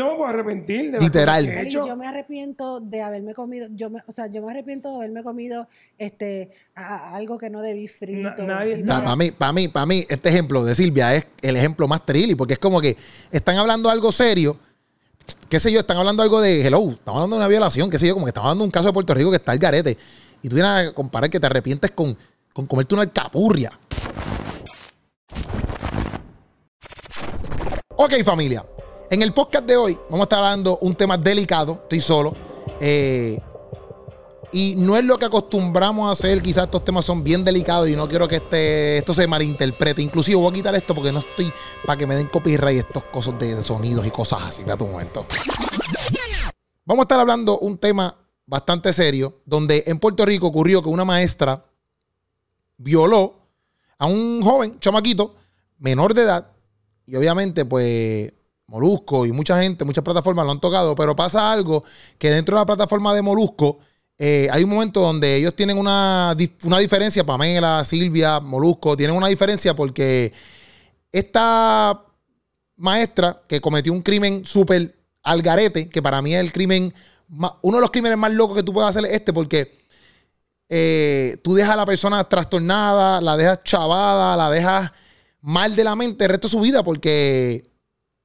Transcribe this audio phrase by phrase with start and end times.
[0.00, 1.46] Yo me puedo arrepentir de Literal.
[1.46, 1.86] he hecho.
[1.86, 5.22] yo me arrepiento de haberme comido, yo me, o sea, yo me arrepiento de haberme
[5.22, 8.42] comido este a- a- algo que no debí frito.
[8.44, 12.06] nadie- para mí, para mí, para mí, este ejemplo de Silvia es el ejemplo más
[12.06, 12.96] trilly, porque es como que
[13.30, 14.56] están hablando algo serio,
[15.50, 18.06] qué sé yo, están hablando algo de hello, estamos hablando de una violación, qué sé
[18.06, 19.98] yo, como que estamos hablando de un caso de Puerto Rico que está el garete.
[20.40, 22.16] Y tú vienes a comparar que te arrepientes con,
[22.54, 23.70] con comerte una alcapurria.
[27.96, 28.64] Ok, familia.
[29.10, 32.32] En el podcast de hoy vamos a estar hablando un tema delicado, estoy solo.
[32.80, 33.40] Eh,
[34.52, 36.40] y no es lo que acostumbramos a hacer.
[36.40, 40.00] Quizás estos temas son bien delicados y no quiero que este, esto se malinterprete.
[40.00, 41.52] Inclusive voy a quitar esto porque no estoy
[41.84, 44.60] para que me den copyright estos cosas de, sonidos y cosas así.
[44.60, 45.26] Espérate un momento.
[46.84, 51.04] Vamos a estar hablando un tema bastante serio, donde en Puerto Rico ocurrió que una
[51.04, 51.64] maestra
[52.76, 53.40] violó
[53.98, 55.34] a un joven, chamaquito,
[55.80, 56.52] menor de edad,
[57.06, 58.32] y obviamente, pues,
[58.70, 61.82] Molusco y mucha gente, muchas plataformas lo han tocado, pero pasa algo
[62.18, 63.80] que dentro de la plataforma de Molusco
[64.16, 69.26] eh, hay un momento donde ellos tienen una, una diferencia, Pamela, Silvia, Molusco, tienen una
[69.26, 70.32] diferencia porque
[71.10, 72.00] esta
[72.76, 76.94] maestra que cometió un crimen súper al garete, que para mí es el crimen,
[77.28, 79.80] uno de los crímenes más locos que tú puedes hacer es este, porque
[80.68, 84.92] eh, tú dejas a la persona trastornada, la dejas chavada, la dejas
[85.40, 87.69] mal de la mente el resto de su vida porque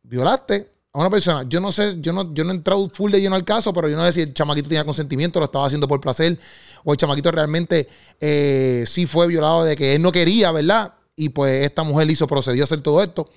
[0.07, 1.43] violaste a una persona.
[1.47, 3.89] Yo no sé, yo no, yo no he entrado full de lleno al caso, pero
[3.89, 6.39] yo no sé si el chamaquito tenía consentimiento, lo estaba haciendo por placer,
[6.83, 7.87] o el chamaquito realmente
[8.19, 10.93] eh, sí fue violado de que él no quería, ¿verdad?
[11.15, 13.29] Y pues esta mujer hizo, procedió a hacer todo esto.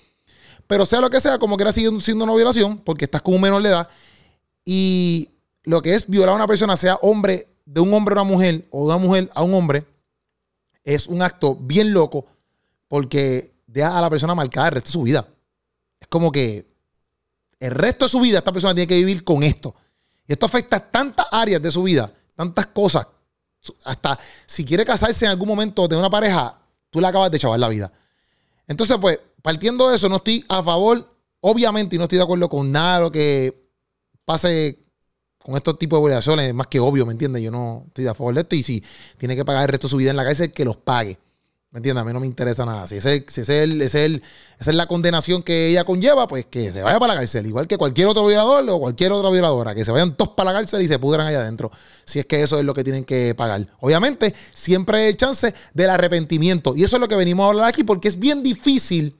[0.69, 3.41] Pero sea lo que sea, como que era siendo, una violación, porque estás con un
[3.41, 3.89] menor de edad.
[4.64, 5.30] Y
[5.64, 8.66] lo que es violar a una persona, sea hombre, de un hombre a una mujer,
[8.70, 9.84] o de una mujer a un hombre,
[10.84, 12.27] es un acto bien loco,
[12.86, 15.27] porque deja a la persona marcada el resto de su vida.
[16.00, 16.66] Es como que
[17.60, 19.74] el resto de su vida esta persona tiene que vivir con esto.
[20.27, 23.06] Y esto afecta tantas áreas de su vida, tantas cosas.
[23.84, 26.58] Hasta si quiere casarse en algún momento de una pareja,
[26.90, 27.92] tú le acabas de chavar la vida.
[28.67, 32.48] Entonces, pues, partiendo de eso, no estoy a favor, obviamente, y no estoy de acuerdo
[32.48, 33.68] con nada de lo que
[34.24, 34.84] pase
[35.39, 36.48] con estos tipos de violaciones.
[36.48, 37.42] Es más que obvio, ¿me entiendes?
[37.42, 38.55] Yo no estoy a favor de esto.
[38.55, 38.84] Y si
[39.17, 41.18] tiene que pagar el resto de su vida en la cárcel, que los pague.
[41.70, 42.01] ¿Me entiendes?
[42.01, 42.86] A mí no me interesa nada.
[42.86, 44.23] Si, ese, si ese es el- ese es el-
[44.58, 47.46] esa es la condenación que ella conlleva, pues que se vaya para la cárcel.
[47.46, 49.74] Igual que cualquier otro violador o cualquier otra violadora.
[49.74, 51.70] Que se vayan todos para la cárcel y se pudran allá adentro.
[52.06, 53.67] Si es que eso es lo que tienen que pagar.
[53.80, 56.74] Obviamente, siempre hay chance del arrepentimiento.
[56.74, 59.14] Y eso es lo que venimos a hablar aquí porque es bien difícil.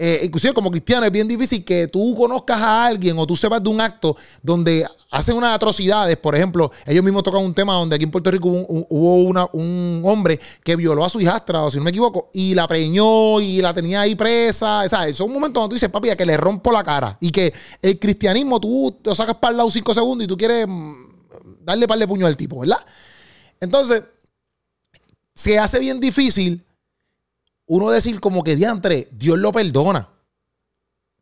[0.00, 3.60] Eh, inclusive como cristiano es bien difícil que tú conozcas a alguien o tú sepas
[3.60, 6.16] de un acto donde hacen unas atrocidades.
[6.16, 10.02] Por ejemplo, ellos mismos tocan un tema donde aquí en Puerto Rico hubo, un, un
[10.04, 13.60] hombre que violó a su hijastra, o si no me equivoco, y la preñó y
[13.60, 14.82] la tenía ahí presa.
[14.84, 17.16] O sea, es un momento donde tú dices, papi, a que le rompo la cara.
[17.20, 20.64] Y que el cristianismo tú lo sacas para el lado cinco segundos y tú quieres
[20.68, 22.78] mm, darle par de puño al tipo, ¿verdad?
[23.58, 24.04] Entonces,
[25.34, 26.64] se hace bien difícil
[27.68, 30.08] uno decir como que diantre, Dios lo perdona.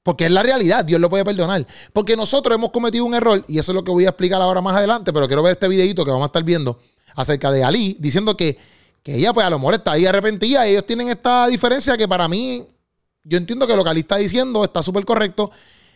[0.02, 1.66] Porque es la realidad, Dios lo puede perdonar.
[1.92, 4.60] Porque nosotros hemos cometido un error, y eso es lo que voy a explicar ahora
[4.60, 6.80] más adelante, pero quiero ver este videito que vamos a estar viendo
[7.16, 8.56] acerca de Ali, diciendo que,
[9.02, 10.64] que ella pues a lo mejor está ahí arrepentida.
[10.66, 12.62] Ellos tienen esta diferencia que para mí,
[13.24, 15.50] yo entiendo que lo que Ali está diciendo está súper correcto.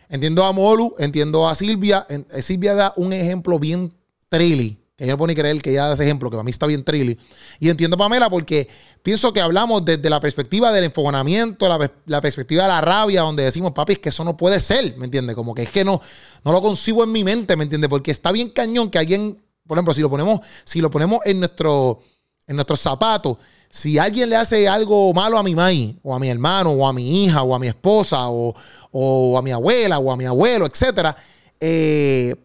[0.09, 2.05] Entiendo a Molu, entiendo a Silvia.
[2.09, 3.93] En- eh, Silvia da un ejemplo bien
[4.27, 6.67] trilly, que yo no ni creer que ella da ese ejemplo, que para mí está
[6.67, 7.17] bien trilly.
[7.59, 8.67] Y entiendo Pamela porque
[9.01, 13.21] pienso que hablamos desde la perspectiva del enfogonamiento, la, pers- la perspectiva de la rabia,
[13.21, 15.35] donde decimos, papi, es que eso no puede ser, ¿me entiendes?
[15.35, 15.99] Como que es que no,
[16.43, 17.89] no lo concibo en mi mente, ¿me entiendes?
[17.89, 21.39] Porque está bien cañón que alguien, por ejemplo, si lo ponemos, si lo ponemos en
[21.39, 22.01] nuestro,
[22.45, 23.37] en nuestros zapatos,
[23.69, 26.93] si alguien le hace algo malo a mi maíz, o a mi hermano, o a
[26.93, 28.53] mi hija, o a mi esposa, o,
[28.91, 31.15] o a mi abuela, o a mi abuelo, etcétera,
[31.59, 32.35] eh,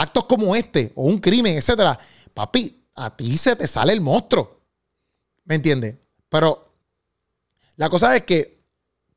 [0.00, 1.98] actos como este, o un crimen, etcétera,
[2.32, 4.60] papi, a ti se te sale el monstruo.
[5.44, 5.96] ¿Me entiendes?
[6.28, 6.72] Pero
[7.76, 8.62] la cosa es que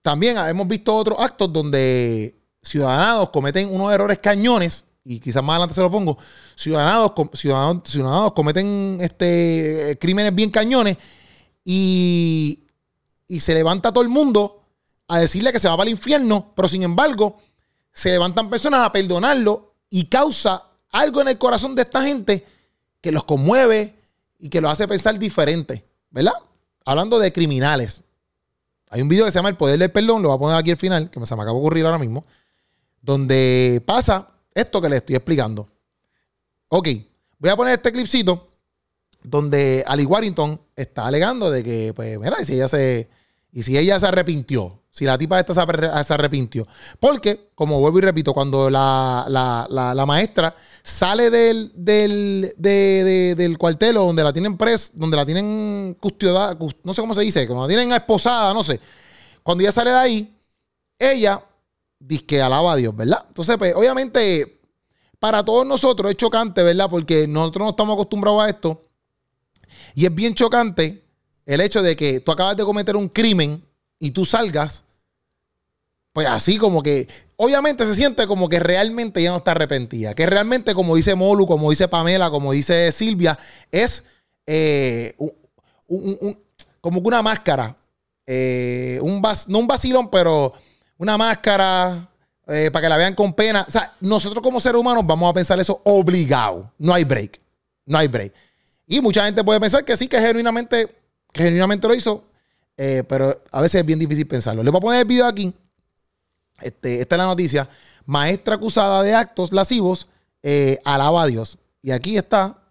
[0.02, 5.76] también hemos visto otros actos donde ciudadanos cometen unos errores cañones, y quizás más adelante
[5.76, 6.18] se lo pongo,
[6.56, 10.98] ciudadanos, ciudadanos, ciudadanos cometen este, crímenes bien cañones
[11.64, 12.64] y,
[13.28, 14.66] y se levanta todo el mundo
[15.08, 17.38] a decirle que se va para el infierno, pero sin embargo
[17.94, 22.46] se levantan personas a perdonarlo y causa algo en el corazón de esta gente
[23.02, 23.96] que los conmueve
[24.40, 26.34] y que los hace pensar diferente, ¿verdad?
[26.86, 28.04] Hablando de criminales.
[28.90, 30.72] Hay un video que se llama El Poder del Perdón, lo voy a poner aquí
[30.72, 32.26] al final, que se me acaba de ocurrir ahora mismo,
[33.02, 35.68] donde pasa esto que les estoy explicando.
[36.70, 36.88] Ok,
[37.40, 38.50] voy a poner este clipcito
[39.24, 43.10] donde Ali Warrington está alegando de que, pues, mira, si ella se,
[43.52, 44.83] y si ella se arrepintió.
[44.96, 46.68] Si la tipa esta se, arre- se arrepintió.
[47.00, 50.54] Porque, como vuelvo y repito, cuando la, la- la- maestra
[50.84, 55.98] sale del, del, de- de- del cuartel o donde la tienen pres, donde la tienen
[56.00, 58.80] custodiada, cus- no sé cómo se dice, cuando la tienen esposada, no sé.
[59.42, 60.38] Cuando ella sale de ahí,
[61.00, 61.44] ella
[61.98, 63.26] dice que alaba a Dios, ¿verdad?
[63.28, 64.62] Entonces, pues, obviamente,
[65.18, 66.88] para todos nosotros es chocante, ¿verdad?
[66.88, 68.80] Porque nosotros no estamos acostumbrados a esto.
[69.96, 71.04] Y es bien chocante
[71.48, 73.66] el hecho de que tú acabas de cometer un crimen
[74.00, 74.83] y tú salgas,
[76.14, 80.14] pues así como que, obviamente se siente como que realmente ya no está arrepentida.
[80.14, 83.38] Que realmente, como dice Molu, como dice Pamela, como dice Silvia,
[83.72, 84.04] es
[84.46, 85.16] eh,
[85.88, 86.40] un-
[86.82, 87.76] como que una máscara.
[88.26, 90.54] eh, un vac- no un vacilón, pero
[90.98, 92.08] una máscara
[92.48, 93.66] eh, para que la vean con pena.
[93.68, 96.72] O sea, nosotros como seres humanos vamos a pensar eso obligado.
[96.78, 97.40] No hay break.
[97.86, 98.34] No hay break.
[98.88, 100.88] Y mucha gente puede pensar que sí, que genuinamente,
[101.34, 102.24] que genuinamente lo hizo,
[103.08, 104.62] pero a veces es bien difícil pensarlo.
[104.64, 105.54] Les voy a poner el video aquí.
[106.64, 107.70] Este, esta es la noticia.
[108.06, 110.08] Maestra acusada de actos lascivos
[110.42, 111.58] eh, alaba a Dios.
[111.82, 112.64] Y aquí está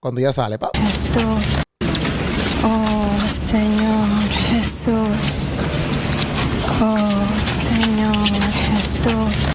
[0.00, 0.58] cuando ya sale.
[0.58, 0.70] pa.
[0.74, 1.62] Jesús,
[2.64, 5.60] oh Señor Jesús,
[6.80, 9.52] oh Señor Jesús,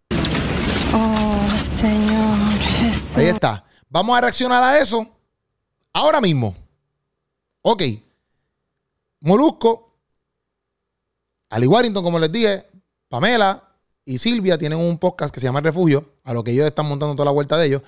[0.94, 3.18] oh Señor Jesús.
[3.18, 3.64] Ahí está.
[3.90, 5.08] Vamos a reaccionar a eso
[5.94, 6.56] ahora mismo.
[7.62, 7.84] Ok.
[9.20, 9.96] Molusco,
[11.50, 12.64] Ali Warrington, como les dije,
[13.10, 13.64] Pamela
[14.06, 17.16] y Silvia tienen un podcast que se llama Refugio, a lo que ellos están montando
[17.16, 17.82] toda la vuelta de ellos.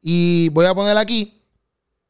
[0.00, 1.40] Y voy a poner aquí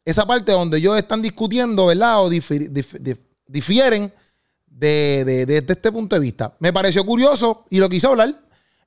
[0.05, 2.23] esa parte donde ellos están discutiendo, ¿verdad?
[2.25, 4.13] O difi- dif- dif- difieren
[4.67, 6.55] de, de- de- de este punto de vista.
[6.59, 8.41] Me pareció curioso y lo quise hablar.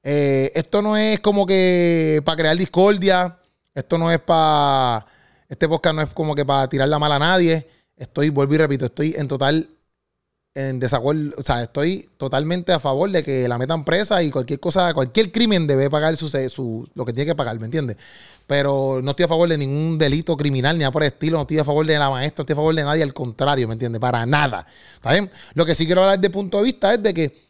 [0.03, 3.39] Eh, esto no es como que para crear discordia.
[3.73, 5.05] Esto no es para.
[5.49, 7.67] Este podcast no es como que para tirar la mala a nadie.
[7.95, 9.69] Estoy, vuelvo y repito, estoy en total
[10.57, 11.35] en desacuerdo.
[11.37, 15.31] O sea, estoy totalmente a favor de que la metan presa y cualquier cosa, cualquier
[15.31, 17.97] crimen debe pagar su, su- lo que tiene que pagar, ¿me entiendes?
[18.47, 21.37] Pero no estoy a favor de ningún delito criminal ni nada por el estilo.
[21.37, 23.67] No estoy a favor de la maestra, no estoy a favor de nadie, al contrario,
[23.67, 23.99] ¿me entiendes?
[24.01, 24.65] Para nada.
[24.95, 25.29] ¿Está bien?
[25.53, 27.47] Lo que sí quiero hablar de punto de vista es de que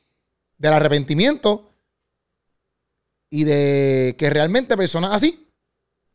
[0.57, 1.71] del arrepentimiento
[3.30, 5.48] y de que realmente personas así,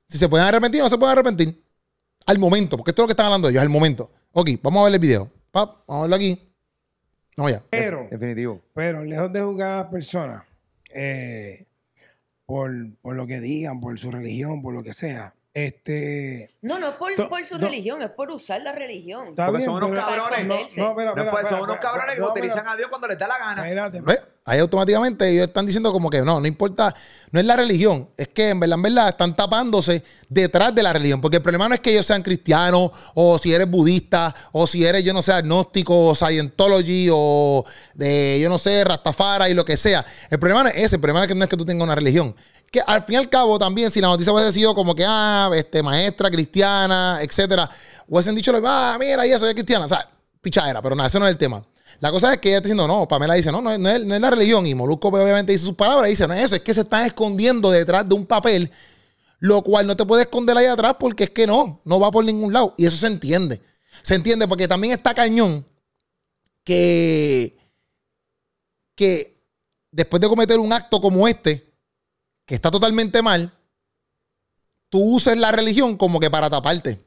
[0.08, 1.62] si se pueden arrepentir o no se pueden arrepentir,
[2.26, 4.10] al momento, porque esto es lo que están hablando ellos, al momento.
[4.32, 5.30] Ok, vamos a ver el video.
[5.50, 6.51] Pap, vamos a verlo aquí.
[7.36, 7.62] Vamos ya.
[7.70, 8.60] Pero, Definitivo.
[8.74, 10.44] pero lejos de juzgar a las personas
[10.90, 11.64] eh,
[12.46, 12.70] por,
[13.00, 16.50] por lo que digan, por su religión, por lo que sea, este.
[16.62, 19.28] No, no es por, por su religión, es por usar la religión.
[19.28, 20.46] Está Porque bien, son unos pero- cabrones.
[20.46, 22.76] No, no, espera, No, espera, espera, son unos espera, cabrones que no, utilizan espera, a
[22.76, 23.62] Dios cuando les da la gana.
[23.68, 24.02] espérate.
[24.44, 26.92] Ahí automáticamente ellos están diciendo como que no, no importa,
[27.30, 30.92] no es la religión, es que en verdad, en verdad están tapándose detrás de la
[30.92, 34.66] religión, porque el problema no es que ellos sean cristianos, o si eres budista, o
[34.66, 39.54] si eres, yo no sé, agnóstico, o Scientology, o de, yo no sé, Rastafara y
[39.54, 40.04] lo que sea.
[40.28, 41.94] El problema no es ese, el problema es que no es que tú tengas una
[41.94, 42.34] religión.
[42.68, 45.50] Que al fin y al cabo también, si la noticia hubiese sido como que, ah,
[45.54, 47.70] este, maestra cristiana, etcétera,
[48.08, 50.08] hubiesen dicho, ah, mira, y eso es cristiana, o sea,
[50.40, 51.62] pichadera, pero nada, ese no es el tema.
[52.00, 54.14] La cosa es que ella está diciendo, no, Pamela dice, no, no, no es, no
[54.14, 54.66] es la religión.
[54.66, 57.04] Y Molusco pues, obviamente dice sus palabras dice, no es eso, es que se están
[57.06, 58.70] escondiendo detrás de un papel,
[59.38, 62.24] lo cual no te puede esconder ahí atrás porque es que no, no va por
[62.24, 62.74] ningún lado.
[62.76, 63.60] Y eso se entiende.
[64.02, 65.66] Se entiende porque también está cañón
[66.64, 67.56] que,
[68.94, 69.42] que
[69.90, 71.72] después de cometer un acto como este,
[72.46, 73.52] que está totalmente mal,
[74.88, 77.02] tú uses la religión como que para taparte.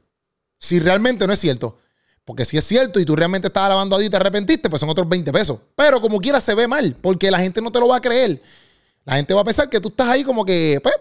[0.58, 1.78] Si realmente no es cierto.
[2.26, 4.80] Porque si es cierto y tú realmente estás alabando a Dios y te arrepentiste, pues
[4.80, 5.58] son otros 20 pesos.
[5.76, 8.42] Pero como quiera se ve mal, porque la gente no te lo va a creer.
[9.04, 10.96] La gente va a pensar que tú estás ahí como que, pues,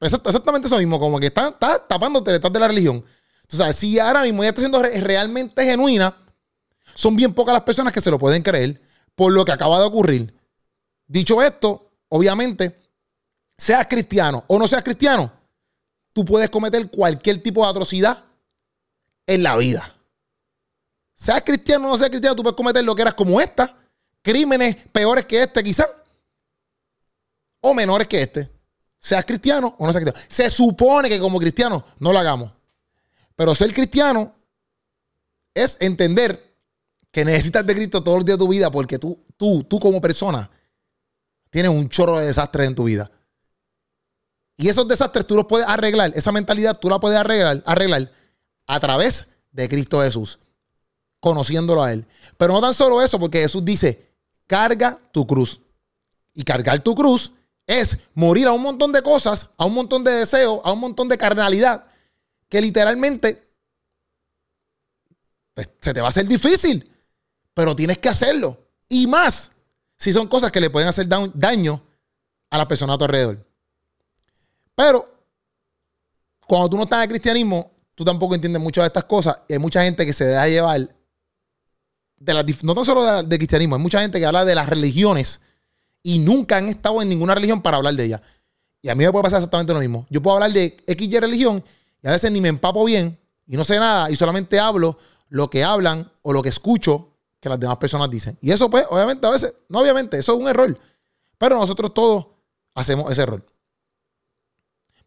[0.00, 3.04] exact- exactamente eso mismo, como que estás, estás tapándote detrás de la religión.
[3.46, 6.16] Tú sabes, si ahora mismo ella está siendo re- realmente genuina,
[6.94, 8.80] son bien pocas las personas que se lo pueden creer
[9.14, 10.34] por lo que acaba de ocurrir.
[11.06, 12.76] Dicho esto, obviamente,
[13.56, 15.30] seas cristiano o no seas cristiano,
[16.12, 18.24] tú puedes cometer cualquier tipo de atrocidad
[19.26, 19.94] en la vida.
[21.14, 23.76] Seas cristiano o no seas cristiano, tú puedes cometer lo que eras como esta,
[24.22, 25.88] crímenes peores que este quizás,
[27.60, 28.50] o menores que este.
[28.98, 30.26] Seas cristiano o no seas cristiano.
[30.28, 32.50] Se supone que como cristiano no lo hagamos.
[33.36, 34.34] Pero ser cristiano
[35.52, 36.54] es entender
[37.10, 40.00] que necesitas de Cristo todos los días de tu vida porque tú, tú, tú como
[40.00, 40.50] persona
[41.50, 43.10] tienes un chorro de desastres en tu vida.
[44.56, 48.10] Y esos desastres tú los puedes arreglar, esa mentalidad tú la puedes arreglar, arreglar
[48.66, 50.38] a través de Cristo Jesús,
[51.20, 52.06] conociéndolo a Él.
[52.36, 54.10] Pero no tan solo eso, porque Jesús dice,
[54.46, 55.60] carga tu cruz.
[56.32, 57.32] Y cargar tu cruz
[57.66, 61.08] es morir a un montón de cosas, a un montón de deseos, a un montón
[61.08, 61.86] de carnalidad,
[62.48, 63.48] que literalmente
[65.54, 66.90] pues, se te va a hacer difícil,
[67.54, 68.58] pero tienes que hacerlo.
[68.88, 69.50] Y más
[69.96, 71.82] si son cosas que le pueden hacer da- daño
[72.50, 73.46] a la persona a tu alrededor.
[74.74, 75.08] Pero
[76.46, 79.42] cuando tú no estás en el cristianismo, tú tampoco entiendes mucho de estas cosas.
[79.48, 80.94] Y hay mucha gente que se deja llevar
[82.16, 84.68] de dif- no tan solo de, de cristianismo, hay mucha gente que habla de las
[84.68, 85.40] religiones
[86.02, 88.22] y nunca han estado en ninguna religión para hablar de ella.
[88.82, 90.06] Y a mí me puede pasar exactamente lo mismo.
[90.10, 91.64] Yo puedo hablar de XY religión
[92.02, 94.98] y a veces ni me empapo bien y no sé nada y solamente hablo
[95.28, 97.08] lo que hablan o lo que escucho
[97.40, 98.38] que las demás personas dicen.
[98.40, 100.78] Y eso, pues, obviamente, a veces, no obviamente, eso es un error.
[101.36, 102.26] Pero nosotros todos
[102.74, 103.44] hacemos ese error.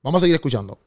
[0.04, 0.78] Vamos a seguir escuchando.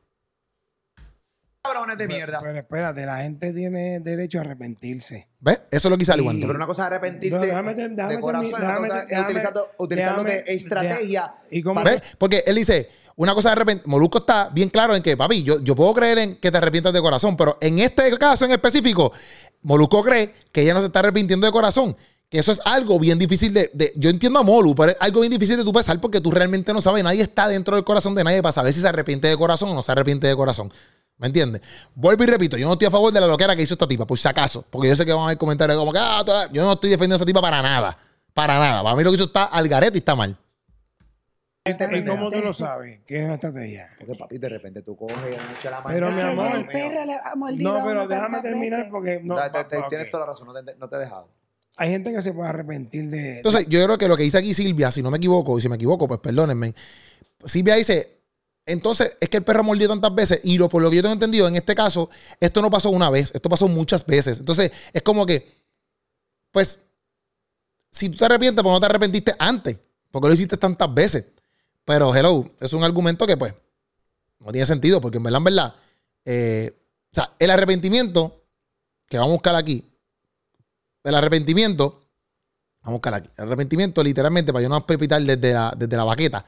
[1.62, 2.40] Cabrones de mierda.
[2.42, 5.28] Pero espérate, la gente tiene derecho a arrepentirse.
[5.40, 5.62] ¿Ves?
[5.70, 6.36] Eso es lo que hice al igual.
[6.38, 9.02] Y- Pero una cosa es arrepentirte No, déjame déjame de corazón, otra déjame cosa ter-
[9.04, 11.34] es déjame- utilizando, utilizando déjame- de estrategia.
[11.50, 12.00] ¿Y cómo ¿Ves?
[12.18, 15.60] Porque él dice, una cosa de repente, Molusco está bien claro en que, papi, yo,
[15.60, 19.12] yo puedo creer en que te arrepientas de corazón, pero en este caso en específico,
[19.62, 21.96] Molusco cree que ella no se está arrepintiendo de corazón.
[22.30, 25.18] Que eso es algo bien difícil de, de- Yo entiendo a Molu, pero es algo
[25.20, 27.02] bien difícil de tú pensar porque tú realmente no sabes.
[27.02, 29.74] Nadie está dentro del corazón de nadie para saber si se arrepiente de corazón o
[29.74, 30.72] no se arrepiente de corazón.
[31.20, 31.60] ¿Me entiendes?
[31.94, 34.06] Vuelvo y repito, yo no estoy a favor de la loquera que hizo esta tipa,
[34.06, 34.64] por si acaso.
[34.70, 37.14] Porque yo sé que van a haber comentarios como que, ah, yo no estoy defendiendo
[37.14, 37.96] a esa tipa para nada.
[38.32, 38.82] Para nada.
[38.82, 40.36] Para mí lo que hizo está al garete y está mal.
[41.62, 43.00] ¿Y cómo tú lo sabes?
[43.06, 43.90] ¿Qué es una estrategia?
[43.98, 46.32] Porque papi, de repente tú coges mucho la Pero, mañana.
[46.32, 48.90] mi amor, el perro le ha mordido No, pero déjame terminar veces.
[48.90, 49.88] porque no, Da- te- te- ok.
[49.90, 51.28] Tienes toda la razón, no te, no te he dejado.
[51.76, 53.36] hay gente que se puede arrepentir de.
[53.36, 55.68] Entonces, yo creo que lo que dice aquí Silvia, si no me equivoco, y si
[55.68, 56.74] me equivoco, pues perdónenme.
[57.44, 58.19] Silvia dice,
[58.72, 61.14] entonces es que el perro mordió tantas veces, y lo, por lo que yo tengo
[61.14, 64.38] entendido, en este caso, esto no pasó una vez, esto pasó muchas veces.
[64.38, 65.62] Entonces, es como que,
[66.50, 66.78] pues,
[67.90, 69.76] si tú te arrepientes, pues no te arrepentiste antes,
[70.10, 71.24] porque lo hiciste tantas veces.
[71.84, 73.54] Pero, hello, es un argumento que, pues,
[74.38, 75.74] no tiene sentido, porque en verdad, en verdad,
[76.24, 76.72] eh,
[77.12, 78.44] o sea, el arrepentimiento,
[79.06, 79.84] que vamos a buscar aquí,
[81.04, 82.00] el arrepentimiento,
[82.82, 83.28] Vamos a buscar aquí.
[83.36, 86.44] El arrepentimiento, literalmente, para yo no pepitar desde la, desde la baqueta.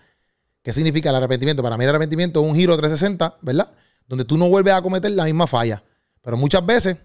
[0.62, 1.62] ¿Qué significa el arrepentimiento?
[1.62, 3.72] Para mí el arrepentimiento es un giro 360, ¿verdad?
[4.06, 5.82] Donde tú no vuelves a cometer la misma falla.
[6.22, 6.96] Pero muchas veces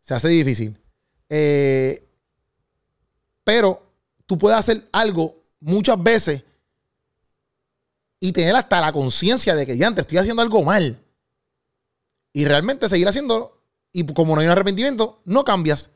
[0.00, 0.78] se hace difícil.
[1.28, 2.08] Eh,
[3.44, 3.92] pero
[4.26, 6.44] tú puedes hacer algo muchas veces
[8.20, 11.04] y tener hasta la conciencia de que ya antes estoy haciendo algo mal.
[12.32, 13.60] Y realmente seguir haciéndolo.
[13.90, 15.90] Y como no hay un arrepentimiento, no cambias.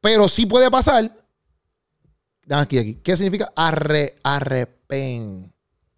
[0.00, 1.16] Pero sí puede pasar.
[2.50, 2.96] Aquí, aquí.
[2.96, 4.16] ¿Qué significa arre-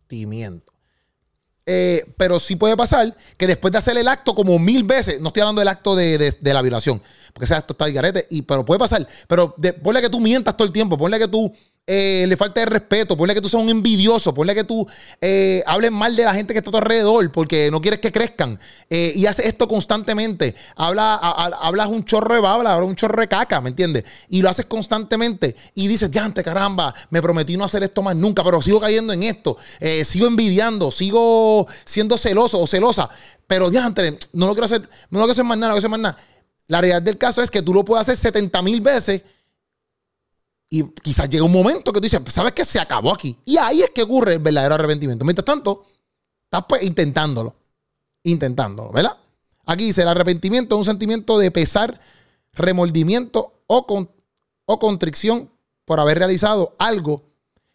[0.06, 0.72] arrepentimiento?
[1.68, 5.28] Eh, pero sí puede pasar que después de hacer el acto como mil veces, no
[5.28, 7.02] estoy hablando del acto de, de- la violación,
[7.34, 9.06] porque ese acto está al garete, y, pero puede pasar.
[9.26, 11.52] Pero ponle que tú mientas todo el tiempo, ponle que tú
[11.88, 14.84] eh, le falta de respeto, ponle que tú seas un envidioso, ponle que tú
[15.20, 18.10] eh, hables mal de la gente que está a tu alrededor porque no quieres que
[18.10, 18.58] crezcan,
[18.90, 20.56] eh, y haces esto constantemente.
[20.74, 24.02] Habla, hablas un chorro de babla, hablas un chorro de caca, ¿me entiendes?
[24.28, 28.16] Y lo haces constantemente y dices, ya, ante caramba, me prometí no hacer esto más
[28.16, 29.56] nunca, pero sigo cayendo en esto,
[30.04, 33.08] sigo envidiando, sigo siendo celoso o celosa,
[33.46, 33.88] pero ya,
[34.32, 36.16] no lo quiero hacer, no lo quiero hacer más nada, no quiero hacer más nada.
[36.66, 39.22] La realidad del caso es que tú lo puedes hacer 70 mil veces
[40.76, 42.64] y quizás llega un momento que tú dices, ¿sabes qué?
[42.64, 43.38] Se acabó aquí.
[43.46, 45.24] Y ahí es que ocurre el verdadero arrepentimiento.
[45.24, 45.86] Mientras tanto,
[46.44, 47.56] estás pues intentándolo.
[48.24, 49.16] Intentándolo, ¿verdad?
[49.64, 51.98] Aquí dice, el arrepentimiento es un sentimiento de pesar,
[52.52, 54.10] remordimiento o, con,
[54.66, 55.50] o contrición
[55.86, 57.22] por haber realizado algo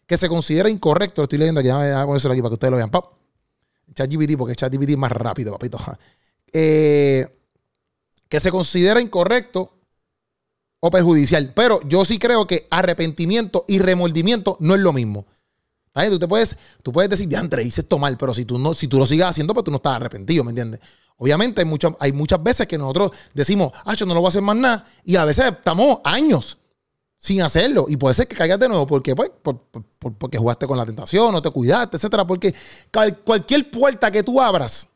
[0.06, 1.22] que se considera incorrecto.
[1.22, 2.90] Lo estoy leyendo aquí, déjame, déjame ponérselo aquí para que ustedes lo vean.
[2.90, 3.06] Pap.
[3.94, 5.78] ChatGPT, porque ChatGPT es más rápido, papito.
[6.54, 7.26] Eh,
[8.28, 9.72] que se considera incorrecto
[10.84, 11.52] o perjudicial.
[11.54, 15.26] Pero yo sí creo que arrepentimiento y remordimiento no es lo mismo.
[15.94, 18.88] Tú, te puedes, tú puedes decir, André, hice esto mal, pero si tú, no, si
[18.88, 20.80] tú lo sigas haciendo, pues tú no estás arrepentido, ¿me entiendes?
[21.18, 24.30] Obviamente hay muchas, hay muchas veces que nosotros decimos, ah, yo no lo voy a
[24.30, 26.58] hacer más nada, y a veces estamos años
[27.16, 30.38] sin hacerlo, y puede ser que caigas de nuevo, porque, pues, por- por- por- porque
[30.38, 32.52] jugaste con la tentación, no te cuidaste, etcétera, porque
[32.92, 34.88] cual- cualquier puerta que tú abras,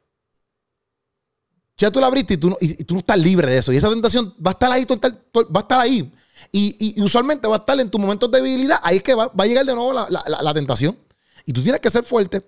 [1.79, 3.73] ya tú la abriste y tú, no, y, tú no estás libre de eso.
[3.73, 6.13] Y esa tentación va a estar ahí, va a estar ahí.
[6.53, 8.79] Y, y- usualmente va a estar en tus momentos de debilidad.
[8.83, 10.97] Ahí es que va, va a llegar de nuevo la, la- la- la tentación.
[11.45, 12.43] Y tú tienes que ser fuerte.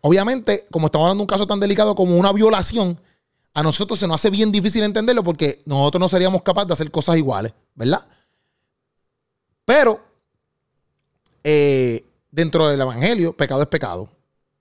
[0.00, 3.00] Obviamente, como estamos hablando de un caso tan delicado como una violación,
[3.54, 6.90] a nosotros se nos hace bien difícil entenderlo porque nosotros no seríamos capaces de hacer
[6.90, 8.04] cosas iguales, ¿verdad?
[9.64, 10.00] Pero
[11.42, 14.08] eh, dentro del Evangelio, pecado es pecado.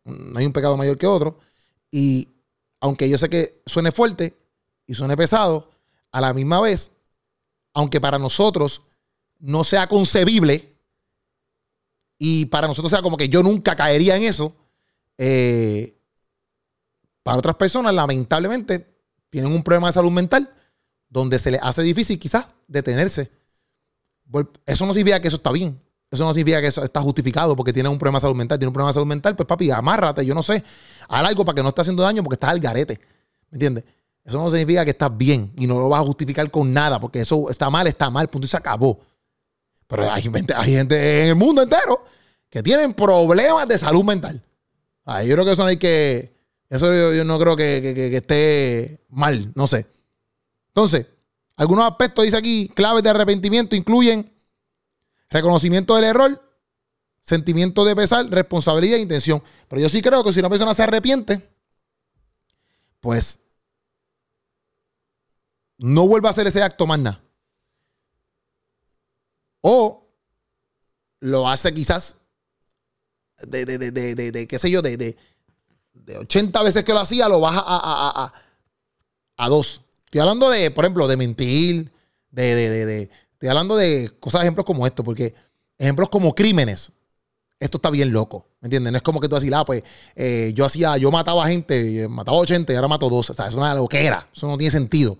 [0.06, 1.40] No hay un pecado mayor que otro.
[1.92, 2.30] Y
[2.84, 4.36] aunque yo sé que suene fuerte
[4.86, 5.72] y suene pesado,
[6.12, 6.92] a la misma vez,
[7.74, 8.82] aunque para nosotros
[9.40, 10.76] no sea concebible
[12.20, 14.54] y para nosotros sea como que yo nunca caería en eso,
[15.18, 15.98] eh,
[17.24, 18.86] para otras personas lamentablemente
[19.30, 20.54] tienen un problema de salud mental
[21.08, 23.32] donde se les hace difícil quizás detenerse
[24.66, 25.80] eso no significa que eso está bien.
[26.14, 28.60] Eso no significa que eso está justificado porque tienes un problema de salud mental.
[28.60, 30.64] Tienes un problema de salud mental, pues papi, amárrate, yo no sé.
[31.10, 33.00] Haz algo para que no esté haciendo daño porque estás al garete.
[33.50, 33.84] ¿Me entiendes?
[34.24, 37.22] Eso no significa que estás bien y no lo vas a justificar con nada porque
[37.22, 39.00] eso está mal, está mal, punto y se acabó.
[39.88, 42.06] Pero hay gente, hay gente en el mundo entero
[42.48, 44.40] que tienen problemas de salud mental.
[45.06, 46.32] Ah, yo creo que eso no hay que.
[46.70, 49.88] Eso yo, no creo que esté mal, no sé.
[50.68, 51.08] Entonces,
[51.56, 54.32] algunos aspectos, dice aquí, claves de arrepentimiento incluyen
[55.34, 56.42] reconocimiento del error,
[57.22, 59.44] sentimiento de pesar, responsabilidad e intención.
[59.68, 61.50] Pero yo sí creo que si una persona se arrepiente,
[63.02, 63.40] pues
[65.78, 67.22] no vuelve a hacer ese acto más nada.
[69.62, 70.08] O
[71.20, 72.18] lo hace quizás
[73.48, 75.18] de, de, de, de, de- qué sé yo, de, de,
[75.94, 78.34] de 80 veces que lo hacía, lo baja a, a, a, a,
[79.38, 79.82] a dos.
[80.06, 81.92] Estoy hablando de, por ejemplo, de mentir,
[82.30, 83.10] de, de, de-
[83.44, 85.36] estoy hablando de cosas, ejemplos como esto, porque
[85.78, 86.94] ejemplos como crímenes,
[87.60, 88.94] esto está bien loco, ¿me entiendes?
[88.94, 89.84] No es como que tú decís, ah, pues
[90.16, 93.48] eh, yo hacía, yo mataba gente, eh, mataba 80 y ahora mato 12, o sea,
[93.48, 95.18] es una loquera, eso no tiene sentido.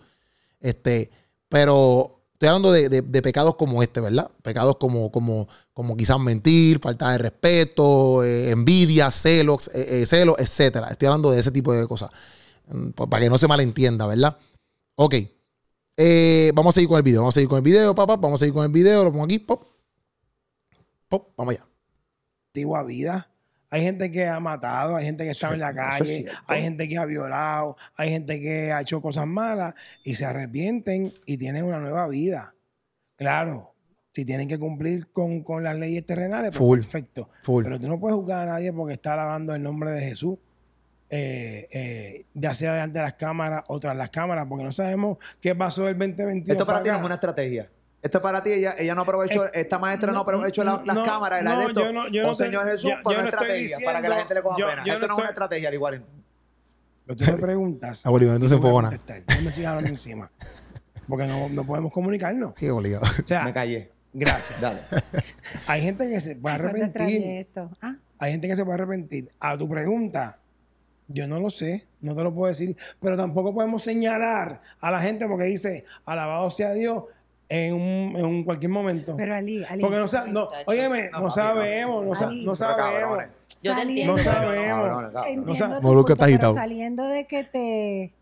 [0.62, 1.12] Este,
[1.50, 4.32] pero estoy hablando de, de- pecados como este, ¿verdad?
[4.42, 10.88] Pecados como, como, como quizás mentir, falta de respeto, eh, envidia, celos, eh, celos, etcétera.
[10.92, 12.10] Estoy hablando de ese tipo de cosas.
[12.70, 14.38] Mm, pa- Para que no se malentienda, ¿verdad?
[14.96, 15.16] Ok.
[15.96, 17.22] Eh, vamos a seguir con el video.
[17.22, 18.16] Vamos a seguir con el video, papá.
[18.16, 19.04] Vamos a seguir con el video.
[19.04, 19.40] Lo pongo aquí.
[19.40, 19.64] Pop.
[21.08, 21.34] Pop.
[21.38, 21.66] Vamos allá.
[22.48, 23.30] antigua vida.
[23.70, 26.88] Hay gente que ha matado, hay gente que estaba en la es calle, hay gente
[26.88, 29.74] que ha violado, hay gente que ha hecho cosas malas
[30.04, 32.54] y se arrepienten y tienen una nueva vida.
[33.16, 33.74] Claro,
[34.12, 36.80] si tienen que cumplir con, con las leyes terrenales, pues Full.
[36.82, 37.30] perfecto.
[37.42, 37.64] Full.
[37.64, 40.38] Pero tú no puedes juzgar a nadie porque está alabando el nombre de Jesús.
[41.16, 45.18] Eh, eh, ya sea delante de las cámaras o tras las cámaras, porque no sabemos
[45.40, 46.50] qué pasó el 2022.
[46.56, 47.02] Esto para ti no acá.
[47.02, 47.70] es una estrategia.
[48.02, 50.96] Esto para ti, ella, ella no aprovechó, Eh, esta maestra no, no, aprovechó no, las
[50.96, 51.82] no, cámaras, el esto.
[51.86, 54.16] yo no- yo no te- Señor Jesús, yo- para yo una estrategia, para que la
[54.18, 54.84] gente le coja yo- pena.
[54.86, 56.04] yo Esto no no es una estrategia, al igual.
[57.06, 58.06] Pero tú me preguntas.
[58.06, 58.90] Ah, Bolívar, entonces enfogona.
[58.90, 59.38] contestas.
[59.38, 60.32] No me sigas hablando encima.
[61.08, 62.54] Porque no, no podemos comunicarnos.
[62.56, 63.06] Qué obligado.
[63.24, 63.92] O sea, Me callé.
[64.14, 64.60] gracias.
[64.62, 64.80] Dale.
[65.68, 67.42] Hay gente que se puede ¿Cuándo extrañé arrepentir.
[67.42, 67.70] esto?
[67.82, 69.30] Ah, Hay gente que se puede arrepentir.
[69.40, 70.40] A tu pregunta,
[71.14, 75.00] yo no lo sé, no te lo puedo decir, pero tampoco podemos señalar a la
[75.00, 77.04] gente porque dice, alabado sea Dios
[77.50, 79.16] en un, en un cualquier momento.
[79.16, 79.82] pero Ali, Ali.
[79.82, 83.20] porque no, sa- no, óyeme, No, sabemos, no, sa- no sabemos.
[83.62, 84.42] Yo te saliendo- No entiendo.
[84.42, 85.14] sabemos.
[85.28, 88.14] Entiendo punto, pero saliendo de que te,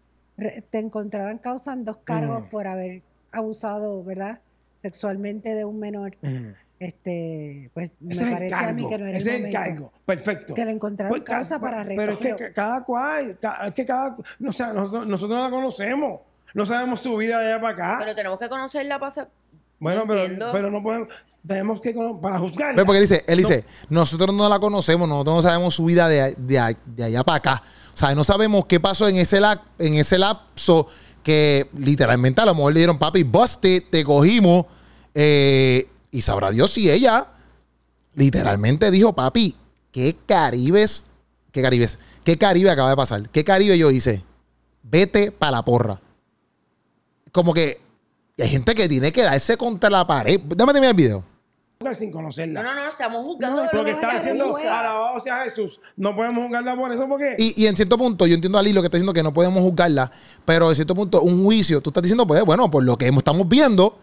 [0.70, 2.50] te encontraran causan dos cargos Mm.
[2.50, 3.02] por haber
[3.32, 4.40] abusado, ¿verdad?
[4.76, 6.50] Sexualmente de un menor, Mm.
[6.86, 8.90] Este, pues me Ese es el parece a mí cargo.
[8.90, 9.60] que no era Ese es el momento.
[9.60, 9.94] cargo.
[10.06, 10.54] Perfecto.
[10.56, 13.86] Que le encontraron Pues, ca- causa pa- para Pero es que cada cual, es que
[13.86, 16.22] cada, no, o sea, nosotros, nosotros no la conocemos.
[16.54, 17.96] No sabemos su vida de allá para acá.
[18.00, 19.28] Pero tenemos que conocerla para
[19.80, 21.08] bueno, no pero, pero no podemos,
[21.48, 22.76] tenemos que para juzgar.
[22.76, 26.08] Ve, Porque él dice, él dice, nosotros no la conocemos, nosotros no sabemos su vida
[26.08, 27.64] de, de- de allá para acá.
[27.94, 30.88] O sea, no sabemos qué pasó en ese, lap- en ese lapso
[31.24, 34.66] que literalmente a lo mejor le dieron, papi, busted, te cogimos.
[35.16, 37.28] eh, y sabrá Dios si ella
[38.14, 39.56] literalmente dijo, papi,
[39.92, 41.08] ¿qué caribes?
[41.52, 42.00] ¿Qué caribes?
[42.24, 43.30] ¿Qué caribe acaba de pasar?
[43.30, 44.24] ¿Qué caribe yo hice?
[44.84, 46.00] Vete para la porra.
[47.32, 47.82] Como que
[48.38, 50.40] hay gente que tiene que darse contra la pared.
[50.42, 51.24] Dame terminar el video.
[51.80, 52.64] juzgar sin conocerla.
[52.64, 55.80] No, no, no, estamos juzgando No, Lo que está haciendo, alabado sea Jesús.
[55.96, 58.74] No podemos juzgarla por eso porque Y, y en cierto punto, yo entiendo a Ali
[58.74, 60.12] lo que está diciendo que no podemos juzgarla,
[60.46, 63.48] pero en cierto punto, un juicio, tú estás diciendo, pues bueno, por lo que estamos
[63.48, 63.98] viendo,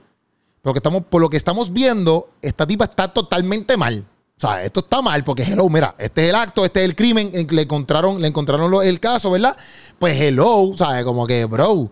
[0.62, 4.05] por lo que estamos, por lo que estamos viendo, esta tipa está totalmente mal.
[4.37, 6.94] O sea, esto está mal porque, hello, mira, este es el acto, este es el
[6.94, 9.57] crimen, le encontraron, le encontraron lo- el caso, ¿verdad?
[9.99, 11.05] Pues hello, ¿sabes?
[11.05, 11.90] Como que, bro.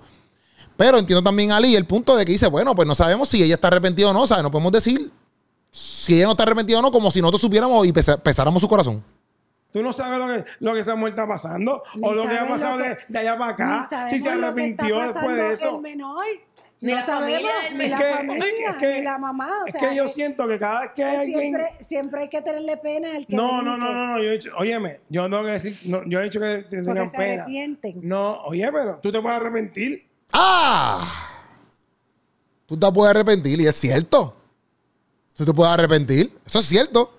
[0.76, 3.42] Pero entiendo también a Ali el punto de que dice, bueno, pues no sabemos si
[3.42, 4.44] ella está arrepentida o no, ¿sabes?
[4.44, 5.11] No podemos decir
[5.70, 8.68] si ella no está arrepentida o no, como si nosotros supiéramos y pesa- pesáramos su
[8.68, 9.02] corazón.
[9.72, 12.38] tú no sabes lo que, lo que esta mujer está pasando Ni o lo que
[12.38, 14.09] ha pasado lo de, que- de allá para acá.
[14.09, 15.76] Si se lo que está arrepintió después de eso.
[15.76, 16.24] El menor.
[16.81, 17.91] Ni no la familia ni menor.
[17.91, 19.49] la Es que- familia, es que- ni la mamá.
[19.65, 21.57] O es que yo siento que cada vez que hay alguien.
[21.81, 24.19] siempre, hay que tenerle pena al que No, no, no, no, no.
[24.19, 26.83] Yo he dicho, óyeme, yo no tengo que decir, no, yo he dicho que te
[26.83, 27.43] tengan se pena.
[27.45, 28.01] arrepienten.
[28.03, 30.07] No, oye, pero tú te puedes arrepentir.
[30.33, 31.33] ¡Ah!
[32.67, 34.37] Tú te puedes arrepentir y es cierto.
[35.35, 36.33] Tú te puedes arrepentir.
[36.45, 37.15] Eso es cierto.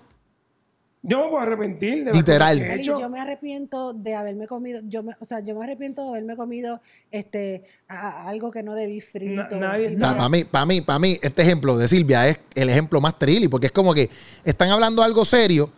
[1.08, 2.58] Yo me puedo arrepentir de Literal.
[2.58, 3.00] que he Ali, hecho.
[3.00, 6.36] yo me arrepiento de haberme comido, yo me, o sea, yo me arrepiento de haberme
[6.36, 9.42] comido este a- a- algo que no debí frito.
[9.56, 12.68] Na- nadie está- Para mí, para mí, para mí, este ejemplo de Silvia es el
[12.68, 14.10] ejemplo más trilly, porque es como que
[14.44, 15.70] están hablando algo serio,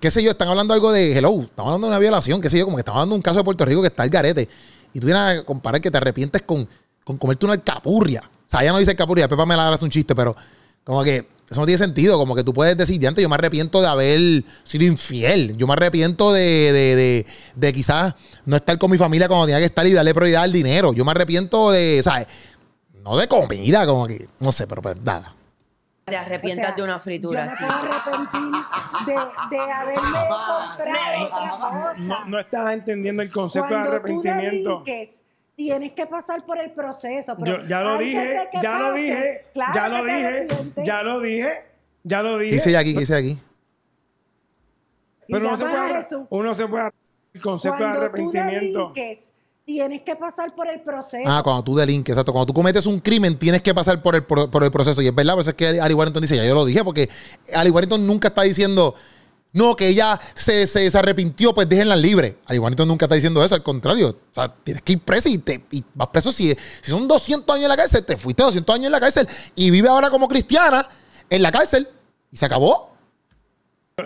[0.00, 2.58] qué sé yo, están hablando algo de hello, estamos hablando de una violación, qué sé
[2.58, 4.48] yo, como que estamos hablando de un caso de Puerto Rico que está al garete.
[4.92, 6.66] Y tú vienes a comparar que te arrepientes con,
[7.04, 8.22] con comerte una alcapurria.
[8.24, 10.34] O sea, ella no dice alcapurria, Pepa me la hace un chiste, pero
[10.84, 12.18] Como que eso no tiene sentido.
[12.18, 15.56] Como que tú puedes decir, ya antes yo me arrepiento de haber sido infiel.
[15.56, 19.58] Yo me arrepiento de, de, de, de quizás no estar con mi familia cuando tenía
[19.60, 20.92] que estar y darle prioridad al dinero.
[20.92, 22.26] Yo me arrepiento de, ¿sabes?
[23.04, 25.32] No de comida, como que, no sé, pero pues nada.
[26.06, 27.64] Te arrepientas O sea, de una fritura Yo así.
[27.64, 28.62] me puedo arrepentir
[29.06, 31.94] de, de haberme comprado otra cosa.
[31.98, 34.82] No, no estás entendiendo el concepto Cuando de tú arrepentimiento.
[34.86, 35.22] delinques,
[35.56, 37.36] tienes que pasar por el proceso.
[37.38, 40.46] pero Yo ya lo dije, ya lo dije, claro ya lo dije,
[40.84, 41.50] ya lo dije,
[42.04, 42.56] ya lo ¿Qué dije.
[42.56, 42.94] hice aquí?
[42.94, 43.38] ¿Qué hice aquí?
[45.28, 46.90] Y Pero uno se, puede, uno se puede
[47.34, 48.92] el concepto de Cuando tú arrepentimiento.
[48.94, 49.32] delinques,
[49.64, 51.24] tienes que pasar por el proceso.
[51.28, 52.32] Ah, cuando tú delinques, exacto.
[52.32, 55.02] Cuando tú cometes un crimen, tienes que pasar por el, por, por el proceso.
[55.02, 57.08] Y es verdad, por eso es que Ali Warrington dice, ya yo lo dije, porque
[57.52, 58.94] Ali Warrington nunca está diciendo,
[59.56, 62.36] no, que ella se, se, se arrepintió, pues déjenla libre.
[62.44, 64.10] Ali Warrington nunca está diciendo eso, al contrario.
[64.10, 67.54] O sea, tienes que ir preso y, te, y vas preso si, si son 200
[67.54, 70.28] años en la cárcel, te fuiste 200 años en la cárcel y vive ahora como
[70.28, 70.86] cristiana
[71.30, 71.88] en la cárcel
[72.30, 72.94] y se acabó.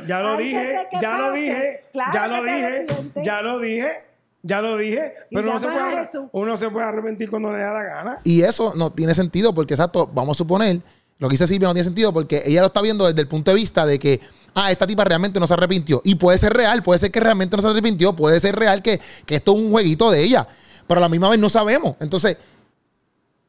[0.06, 2.86] Ya lo Antes dije, ya lo dije, claro ya lo dije,
[3.24, 4.04] ya lo dije,
[4.42, 5.14] ya lo dije.
[5.32, 8.20] Pero uno se, puede, uno se puede arrepentir cuando le da la gana.
[8.22, 10.80] Y eso no tiene sentido porque, exacto, vamos a suponer,
[11.18, 13.50] lo que dice Silvia no tiene sentido porque ella lo está viendo desde el punto
[13.50, 14.20] de vista de que,
[14.54, 16.00] ah, esta tipa realmente no se arrepintió.
[16.04, 19.00] Y puede ser real, puede ser que realmente no se arrepintió, puede ser real que,
[19.26, 20.46] que esto es un jueguito de ella,
[20.86, 21.96] pero a la misma vez no sabemos.
[22.00, 22.36] Entonces,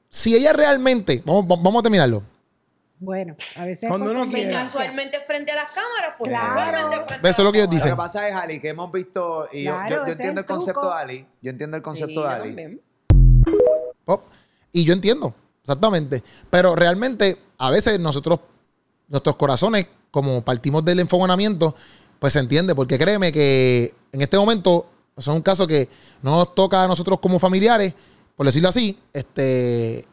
[0.10, 2.24] si ella realmente, vamos, vamos a terminarlo.
[3.00, 6.54] Bueno, a veces Cuando uno casualmente frente a las cámaras, pues Claro.
[6.54, 7.90] casualmente frente Eso es lo que ellos dicen.
[7.90, 10.20] Lo que pasa es, Ali, que hemos visto, y yo- Claro, yo, yo ese es
[10.20, 12.82] entiendo el concepto de Ali, yo entiendo el concepto Sí, de Ali.
[14.06, 14.26] Pop.
[14.72, 15.34] Y yo entiendo,
[15.64, 16.22] exactamente.
[16.52, 18.40] Pero realmente, a veces nosotros,
[19.08, 21.76] nuestros corazones, como partimos del enfogonamiento,
[22.19, 22.76] pues se entiende.
[22.76, 24.86] Porque créeme que en este momento,
[25.17, 25.89] es un caso que
[26.21, 27.93] no nos toca a nosotros como familiares,
[28.36, 29.00] por decirlo así.
[29.13, 30.06] Este.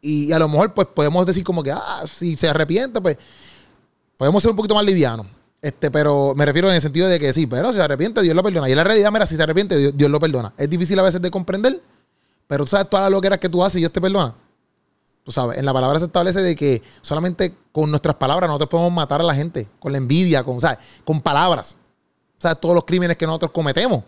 [0.00, 3.18] Y a lo mejor, pues podemos decir como que, ah, si se arrepiente, pues
[4.16, 5.26] podemos ser un poquito más livianos.
[5.62, 8.34] Este, pero me refiero en el sentido de que sí, pero si se arrepiente, Dios
[8.34, 8.68] lo perdona.
[8.68, 10.54] Y en la realidad, mira, si se arrepiente, Dios, Dios lo perdona.
[10.56, 11.82] Es difícil a veces de comprender,
[12.46, 14.34] pero tú sabes todas las loqueras que tú haces y Dios te perdona.
[15.54, 19.24] En la palabra se establece de que solamente con nuestras palabras nosotros podemos matar a
[19.24, 20.78] la gente, con la envidia, con, ¿sabes?
[21.04, 21.76] con palabras.
[22.38, 22.60] ¿Sabes?
[22.60, 24.02] Todos los crímenes que nosotros cometemos.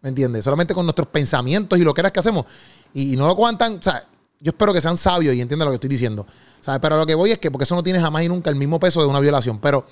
[0.00, 0.44] ¿Me entiendes?
[0.44, 2.44] Solamente con nuestros pensamientos y loqueras que hacemos.
[2.92, 3.82] Y, no lo cojan tan.
[3.82, 4.02] ¿sabes?
[4.40, 6.26] Yo espero que sean sabios y entiendan lo que estoy diciendo.
[6.60, 6.80] ¿Sabes?
[6.80, 8.78] Pero lo que voy es que, porque eso no tiene jamás y nunca el mismo
[8.78, 9.58] peso de una violación.
[9.58, 9.84] Pero,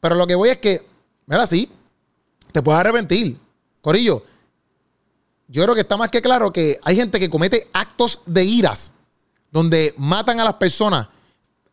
[0.00, 0.86] pero lo que voy es que,
[1.26, 1.70] mira, sí,
[2.52, 3.38] te puedes arrepentir.
[3.82, 4.22] Corillo,
[5.48, 8.93] yo creo que está más que claro que hay gente que comete actos de iras
[9.54, 11.06] donde matan a las personas.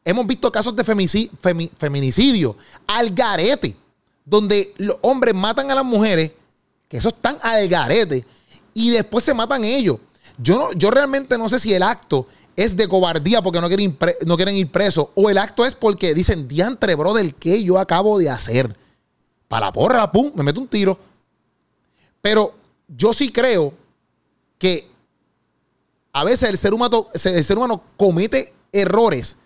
[0.06, 3.76] Hemos visto casos de feminicidio al garete,
[4.24, 6.32] donde los hombres matan a las mujeres,
[6.88, 8.24] que eso están al garete,
[8.76, 9.98] y después se matan ellos.
[10.38, 13.98] Yo, no, yo realmente no sé si el acto es de cobardía porque no quieren,
[14.28, 18.20] no quieren ir presos, o el acto es porque dicen, diantre, brother, ¿qué yo acabo
[18.20, 18.78] de hacer?
[19.48, 21.00] Para la porra, pum, me meto un tiro.
[22.22, 22.54] Pero
[22.88, 23.74] yo sí creo
[24.60, 24.91] que
[26.14, 29.38] a veces el ser humano, comete errores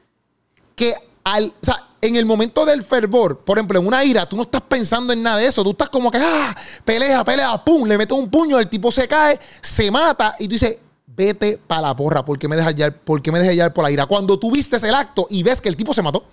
[0.75, 4.35] que al, o sea, en el momento del fervor, por ejemplo, en una ira, tú
[4.35, 5.63] no estás pensando en nada de eso.
[5.63, 9.07] Tú estás como que, ah, pelea, pelea, pum, le metes un puño, el tipo se
[9.07, 12.99] cae, se mata y tú dices, vete para la porra, ¿por qué me dejas llevar,
[12.99, 14.05] por qué me dejas llevar por la ira?
[14.05, 16.25] Cuando tú vistes el acto y ves que el tipo se mató,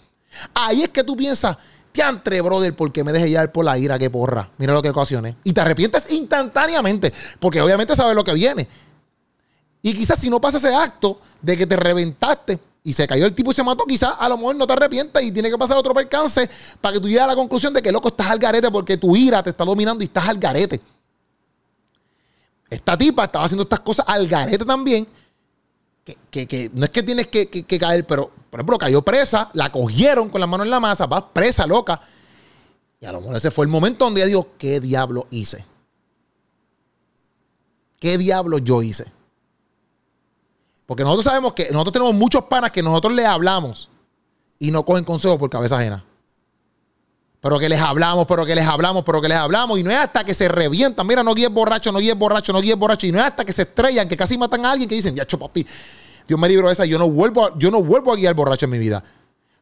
[0.55, 1.57] ahí es que tú piensas,
[1.95, 3.99] entre brother, ¿por qué me dejé llevar por la ira?
[3.99, 4.51] Qué porra.
[4.59, 5.37] Mira lo que ocasioné.
[5.45, 8.67] Y te arrepientes instantáneamente, porque obviamente sabes lo que viene.
[9.83, 13.35] Y quizás si no pasa ese acto de que te reventaste y se cayó el
[13.35, 15.77] tipo y se mató, quizás a lo mejor no te arrepientas y tiene que pasar
[15.77, 16.49] otro percance
[16.81, 19.15] para que tú llegues a la conclusión de que loco estás al garete porque tu
[19.17, 20.81] ira te está dominando y estás al garete.
[22.71, 25.07] Esta tipa estaba haciendo estas cosas al garete también.
[26.31, 29.71] Que, que- no es que tienes que, que- caer, pero por ejemplo cayó presa, la
[29.71, 32.01] cogieron con la mano en la masa, vas presa, loca.
[33.01, 35.65] Y a lo mejor ese fue el momento donde ella dijo, ¿qué diablo hice?
[38.01, 39.13] ¿Qué diablo yo hice?
[40.93, 43.89] Porque nosotros sabemos que nosotros tenemos muchos panas que nosotros les hablamos
[44.59, 46.05] y no cogen consejos por cabeza ajena.
[47.41, 49.79] Pero que les hablamos, pero que les hablamos, pero que les hablamos.
[49.79, 51.07] Y no es hasta que se revientan.
[51.07, 53.07] Mira, no guíes borracho, no guíes borracho, no guíes borracho.
[53.07, 55.25] Y no es hasta que se estrellan, que casi matan a alguien que dicen, ya,
[55.25, 55.67] papi,
[56.29, 56.85] Dios me libró de esa.
[56.85, 59.03] Yo no vuelvo a, yo no vuelvo a guiar borracho en mi vida.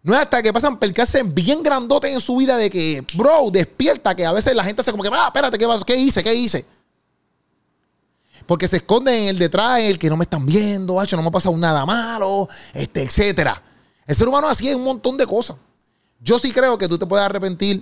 [0.02, 4.16] No es hasta que pasan percances bien grandotes en su vida de que, bro, despierta,
[4.16, 5.68] que a veces la gente se como que, ah, espérate, ¿qué?
[5.86, 6.24] ¿qué hice?
[6.24, 6.66] ¿Qué hice?
[8.50, 11.28] Porque se esconden en el detrás, el que no me están viendo, hacho, no me
[11.28, 13.62] ha pasado nada malo, este, etcétera.
[14.04, 15.54] El ser humano así es un montón de cosas.
[16.18, 17.80] Yo sí creo que tú te puedes arrepentir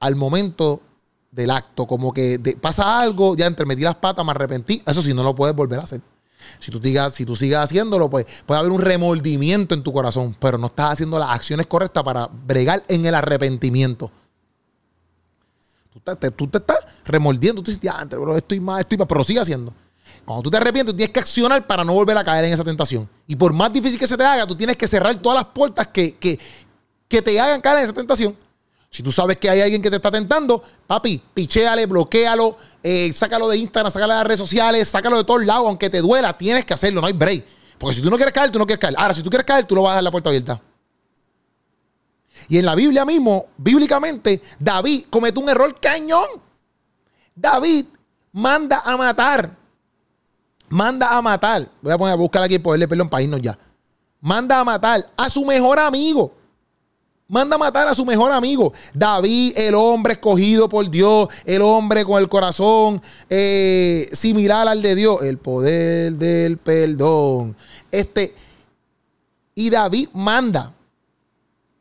[0.00, 0.82] al momento
[1.30, 4.82] del acto, como que pasa algo, ya entre metí las patas, me arrepentí.
[4.84, 6.02] Eso sí, no lo puedes volver a hacer.
[6.60, 10.36] Si tú, sigas, si tú sigues haciéndolo, pues puede haber un remordimiento en tu corazón,
[10.38, 14.10] pero no estás haciendo las acciones correctas para bregar en el arrepentimiento.
[15.90, 19.24] Tú te, tú te estás remordiendo, tú dices, "Diantre, bro, estoy mal, estoy mal, pero
[19.24, 19.72] sigue haciendo.
[20.24, 22.64] Cuando tú te arrepientes, tú tienes que accionar para no volver a caer en esa
[22.64, 23.08] tentación.
[23.26, 25.88] Y por más difícil que se te haga, tú tienes que cerrar todas las puertas
[25.88, 26.38] que, que,
[27.08, 28.36] que te hagan caer en esa tentación.
[28.90, 33.48] Si tú sabes que hay alguien que te está tentando, papi, pichéale, bloquealo, eh, sácalo
[33.48, 36.66] de Instagram, sácalo de las redes sociales, sácalo de todos lados, aunque te duela, tienes
[36.66, 37.44] que hacerlo, no hay break.
[37.78, 38.94] Porque si tú no quieres caer, tú no quieres caer.
[38.98, 40.60] Ahora, si tú quieres caer, tú lo vas a dar la puerta abierta.
[42.48, 46.26] Y en la Biblia mismo, bíblicamente, David cometió un error cañón.
[47.34, 47.86] David
[48.32, 49.56] manda a matar.
[50.72, 51.68] Manda a matar.
[51.82, 53.58] Voy a poner a buscar aquí el poder de perdón para ya.
[54.22, 56.32] Manda a matar a su mejor amigo.
[57.28, 58.72] Manda a matar a su mejor amigo.
[58.94, 64.94] David, el hombre escogido por Dios, el hombre con el corazón eh, similar al de
[64.94, 65.20] Dios.
[65.20, 67.54] El poder del perdón.
[67.90, 68.34] Este.
[69.54, 70.72] Y David manda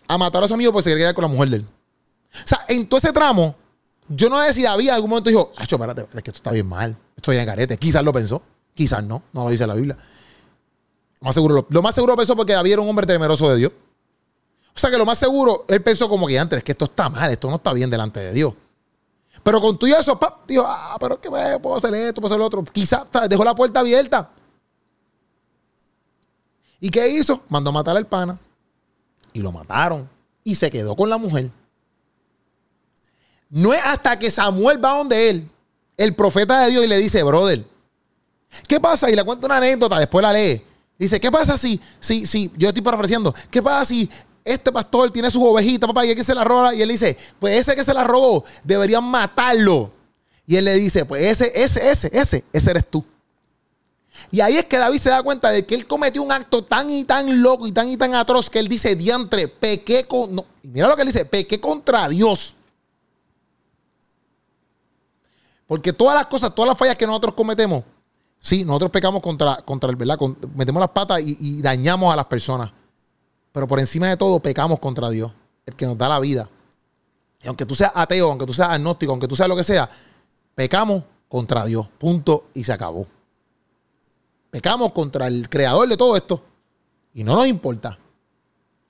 [0.05, 1.65] a matar a su amigo porque se quedar con la mujer de él.
[2.33, 3.55] O sea, en todo ese tramo,
[4.09, 6.51] yo no sé si David en algún momento dijo, Acho, espérate, es que esto está
[6.51, 6.97] bien mal.
[7.15, 7.77] Esto ya en carete.
[7.77, 8.41] Quizás lo pensó.
[8.81, 9.21] Quizás no.
[9.31, 9.95] No lo dice la Biblia.
[11.19, 13.71] Lo más seguro, lo, más seguro pensó porque David era un hombre temeroso de Dios.
[14.75, 17.07] O sea que lo más seguro, él pensó como que antes, es que esto está
[17.07, 18.55] mal, esto no está bien delante de Dios.
[19.43, 22.21] Pero con tú y eso, pap, dijo, ah, pero es que eh, puedo hacer esto,
[22.21, 22.63] puedo hacer lo otro.
[22.63, 24.31] Quizás dejó la puerta abierta.
[26.79, 27.43] ¿Y qué hizo?
[27.49, 28.39] Mandó a matar al pana.
[29.31, 30.09] Y lo mataron.
[30.43, 31.51] Y se quedó con la mujer.
[33.47, 35.51] No es hasta que Samuel va donde él,
[35.97, 37.63] el profeta de Dios, y le dice, brother,
[38.67, 39.09] ¿qué pasa?
[39.09, 40.63] Y le cuenta una anécdota, después la lee.
[40.97, 44.09] Dice, ¿qué pasa si, si, si, yo estoy parafraseando, ¿qué pasa si
[44.43, 46.75] este pastor tiene sus ovejitas, papá, y el que se la roba?
[46.75, 49.91] Y él dice, pues ese que se la robó, deberían matarlo.
[50.45, 53.03] Y él le dice, pues ese, ese, ese, ese, ese eres tú.
[54.29, 56.89] Y ahí es que David se da cuenta de que él cometió un acto tan
[56.89, 60.35] y tan loco y tan y tan atroz que él dice, diantre, pequé con...
[60.35, 60.45] no".
[60.63, 62.53] Mira lo que él dice, pequé contra Dios.
[65.67, 67.83] Porque todas las cosas, todas las fallas que nosotros cometemos,
[68.41, 70.19] sí, nosotros pecamos contra, contra el, ¿verdad?
[70.53, 72.69] Metemos las patas y, y dañamos a las personas.
[73.53, 75.31] Pero por encima de todo, pecamos contra Dios,
[75.65, 76.49] el que nos da la vida.
[77.43, 79.89] Y aunque tú seas ateo, aunque tú seas agnóstico, aunque tú seas lo que sea,
[80.53, 81.87] pecamos contra Dios.
[81.97, 82.45] Punto.
[82.53, 83.07] Y se acabó.
[84.51, 86.43] Pecamos contra el creador de todo esto.
[87.13, 87.97] Y no nos importa.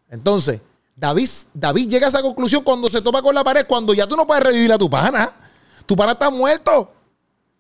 [0.10, 0.60] Entonces,
[0.96, 4.16] David, David llega a esa conclusión cuando se topa con la pared, cuando ya tú
[4.16, 5.34] no puedes revivir a tu pana.
[5.86, 6.92] Tu pana está muerto.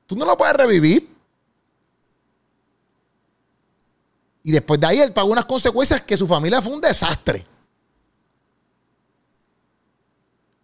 [0.05, 1.10] Tú no lo puedes revivir.
[4.43, 7.45] Y después de ahí él pagó unas consecuencias que su familia fue un desastre.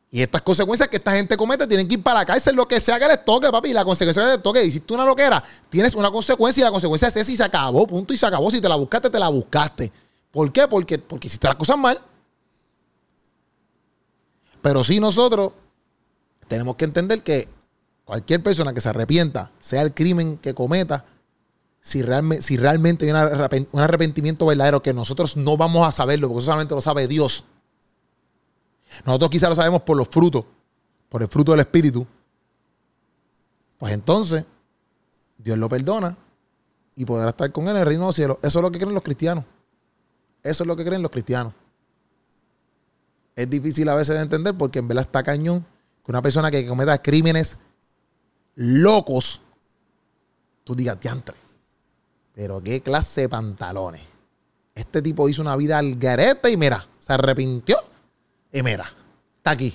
[0.10, 2.80] Y estas consecuencias que esta gente comete tienen que ir para la cárcel, lo que
[2.80, 3.70] sea que les toque, papi.
[3.70, 7.10] Y la consecuencia que les toque, hiciste una loquera, tienes una consecuencia y la consecuencia
[7.10, 8.50] es esa y se acabó, punto y se acabó.
[8.50, 9.92] Si te la buscaste, te la buscaste.
[10.32, 10.68] ¿Por qué?
[10.68, 12.02] Porque, porque hiciste las cosas mal.
[14.62, 15.52] Pero sí nosotros
[16.48, 17.50] tenemos que entender que
[18.06, 21.04] cualquier persona que se arrepienta, sea el crimen que cometa,
[21.82, 22.04] si,
[22.42, 26.76] si realmente hay un arrepentimiento verdadero que nosotros no vamos a saberlo, porque eso solamente
[26.76, 27.44] lo sabe Dios.
[29.06, 30.46] Nosotros quizás lo sabemos por los frutos,
[31.10, 32.06] por el fruto del Espíritu.
[33.78, 34.44] Pues entonces,
[35.38, 36.18] Dios lo perdona
[36.96, 38.38] y podrá estar con él en el reino de los cielos.
[38.42, 39.46] Eso es lo que creen los cristianos.
[40.44, 41.54] Eso es lo que creen los cristianos.
[43.36, 45.66] Es difícil a veces de entender porque en verdad está cañón
[46.04, 47.58] que una persona que cometa crímenes
[48.56, 49.42] locos,
[50.64, 51.36] tú digas, diantre,
[52.38, 54.02] pero qué clase de pantalones.
[54.76, 57.80] Este tipo hizo una vida al garete y mira, se arrepintió
[58.54, 58.86] y mira,
[59.38, 59.74] está aquí.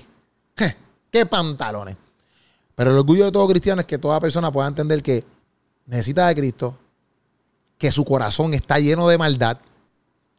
[0.57, 0.77] Je,
[1.11, 1.97] qué pantalones.
[2.77, 5.25] Pero el orgullo de todo cristiano es que toda persona pueda entender que
[5.87, 6.79] necesita de Cristo,
[7.79, 9.59] que su corazón está lleno de maldad,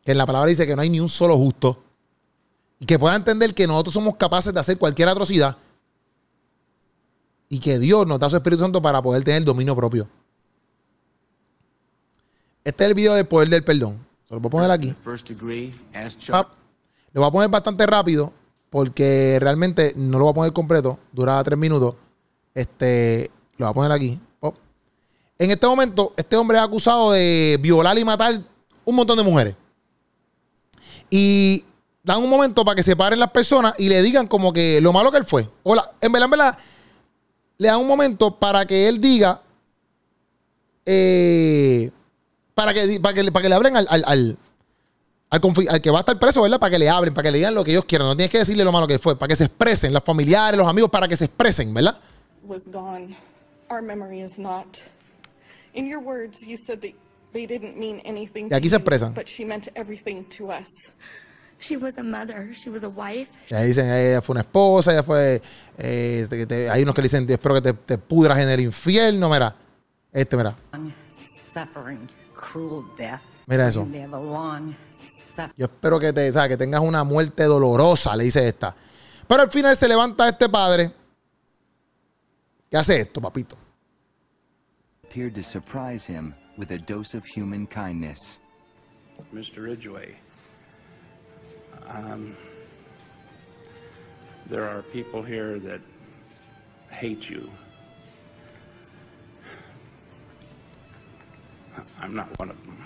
[0.05, 1.83] que en la palabra dice que no hay ni un solo justo,
[2.79, 5.57] y que pueda entender que nosotros somos capaces de hacer cualquier atrocidad
[7.49, 10.07] y que Dios nos da su Espíritu Santo para poder tener dominio propio.
[12.63, 14.05] Este es el video del poder del perdón.
[14.27, 14.93] Se lo voy a poner aquí.
[16.31, 16.49] Pap.
[17.11, 18.33] Lo voy a poner bastante rápido
[18.69, 20.97] porque realmente no lo voy a poner completo.
[21.11, 21.95] Dura tres minutos.
[22.55, 24.19] Este, lo voy a poner aquí.
[24.39, 24.55] Pop.
[25.37, 28.41] En este momento, este hombre es acusado de violar y matar
[28.85, 29.55] un montón de mujeres.
[31.09, 31.63] Y
[32.01, 34.91] dan un momento para que se paren las personas y le digan como que lo
[34.93, 35.47] malo que él fue.
[35.63, 36.57] O la- en verdad, en verdad,
[37.57, 39.41] le dan un momento para que él diga,
[40.85, 41.91] eh,
[42.53, 44.37] para, que, para, que, le- para que le hablen al, al, al-
[45.29, 46.59] al, confi- al que va a estar preso, ¿verdad?
[46.59, 48.07] Para que le hablen, para que le digan lo que ellos quieran.
[48.07, 50.67] No tienes que decirle lo malo que fue, para que se expresen, los familiares, los
[50.67, 51.97] amigos, para que se expresen, ¿verdad?
[52.43, 53.15] was gone.
[53.69, 54.77] Our memory is not.
[55.73, 56.91] In your words, you said that
[57.31, 59.15] They didn't mean anything Y aquí to se you, expresan.
[59.15, 60.67] but she meant everything to us.
[61.59, 62.53] She was a mother.
[62.53, 63.27] She was a wife.
[63.49, 65.41] Ya dicen, ella fue una esposa, ella fue.
[65.79, 68.59] eh, este, te- hay unos que le dicen, espero que te, te pudras en el
[68.59, 69.29] infierno.
[69.29, 69.55] Mira,
[70.11, 70.55] este, mira,
[71.53, 72.07] suffering.
[73.47, 73.87] Mira eso.
[75.57, 78.75] Yo espero que, te, o sea, que tengas una muerte dolorosa, le dice esta.
[79.27, 80.91] Pero al final se levanta este padre.
[82.69, 83.57] ¿Qué hace esto, papito?
[85.13, 88.39] appeared to surprise him with a dose of human kindness.
[89.31, 89.65] Mr.
[89.65, 90.15] Ridgway,
[91.87, 92.35] um,
[94.47, 95.81] there are people here that
[96.89, 97.47] hate you.
[102.01, 102.77] I'm not one of them.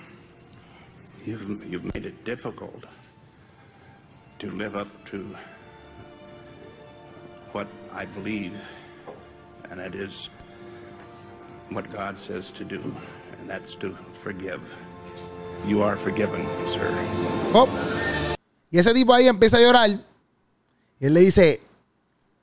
[1.26, 2.86] You've, you've made it difficult
[4.40, 5.36] to live up to
[7.52, 8.54] what I believe,
[9.70, 10.30] and that is
[11.70, 12.80] what God says to do,
[13.40, 14.62] and that's to forgive.
[15.66, 16.94] You are forgiven, sir.
[17.54, 17.68] Oh.
[18.72, 19.90] Y ese tipo ahí empieza a llorar.
[21.00, 21.62] Y él le dice,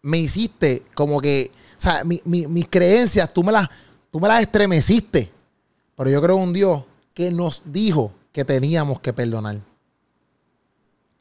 [0.02, 3.68] me hiciste como que, o sea, mi- mi- mis creencias, tú me, las,
[4.10, 5.30] tú me las estremeciste.
[5.96, 9.60] Pero yo creo en un Dios que nos dijo que teníamos que perdonar.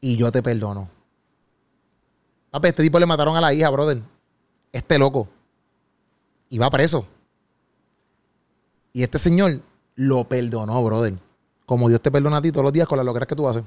[0.02, 0.90] Y yo te perdono.
[2.52, 4.02] Papi, este tipo le mataron a la hija, brother.
[4.72, 5.28] Este loco.
[6.50, 7.06] Y va preso.
[8.92, 9.62] Y este señor
[9.96, 11.14] lo perdonó, brother.
[11.66, 13.64] Como Dios te perdona a ti todos los días con las locuras que tú haces.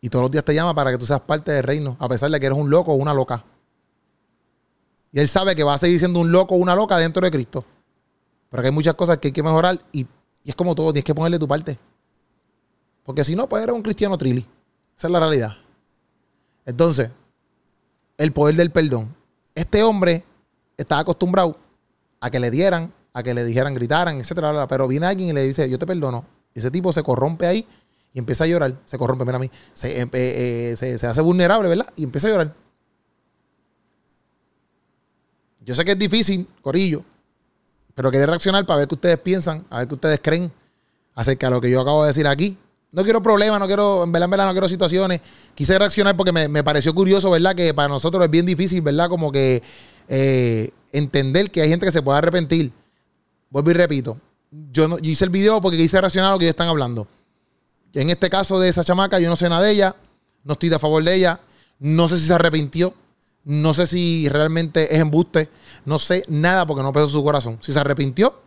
[0.00, 2.30] Y todos los días te llama para que tú seas parte del reino, a pesar
[2.30, 3.44] de que eres un loco o una loca.
[5.12, 7.30] Y él sabe que va a seguir siendo un loco o una loca dentro de
[7.30, 7.64] Cristo.
[8.50, 10.06] Pero que hay muchas cosas que hay que mejorar y,
[10.42, 11.78] y es como todo, tienes que ponerle tu parte.
[13.04, 14.46] Porque si no, pues eres un cristiano trilly.
[14.96, 15.52] Esa es la realidad.
[16.64, 17.10] Entonces,
[18.16, 19.14] el poder del perdón.
[19.54, 20.24] Este hombre
[20.76, 21.58] estaba acostumbrado
[22.20, 25.42] a que le dieran, a que le dijeran, gritaran, etcétera, pero viene alguien y le
[25.42, 26.24] dice, yo te perdono.
[26.54, 27.66] Ese tipo se corrompe ahí
[28.12, 28.74] y empieza a llorar.
[28.84, 29.50] Se corrompe, mira a mí.
[29.74, 31.92] Se, em- eh, eh, se- se hace vulnerable, ¿verdad?
[31.96, 32.54] Y empieza a llorar.
[35.60, 37.04] Yo sé que es difícil, Corillo,
[37.96, 40.52] pero quería reaccionar para ver qué ustedes piensan, a ver qué ustedes creen
[41.14, 42.58] acerca de lo que yo acabo de decir aquí.
[42.92, 45.22] No quiero problemas, no quiero, en verdad, en no quiero situaciones.
[45.54, 47.54] Quise reaccionar porque me, me pareció curioso, ¿verdad?
[47.54, 49.08] Que para nosotros es bien difícil, ¿verdad?
[49.08, 49.62] Como que
[50.08, 52.70] eh, entender que hay gente que se puede arrepentir.
[53.48, 54.18] Vuelvo y repito.
[54.50, 57.08] Yo, no, hice el video porque quise reaccionar a lo que ellos están hablando.
[57.94, 59.96] En este caso de esa chamaca, yo no sé nada de ella.
[60.44, 61.40] No estoy de favor de ella.
[61.78, 62.92] No sé si se arrepintió.
[63.46, 65.48] No sé si realmente es embuste.
[65.84, 67.58] No sé nada porque no pesó su corazón.
[67.60, 68.40] Si se arrepintió,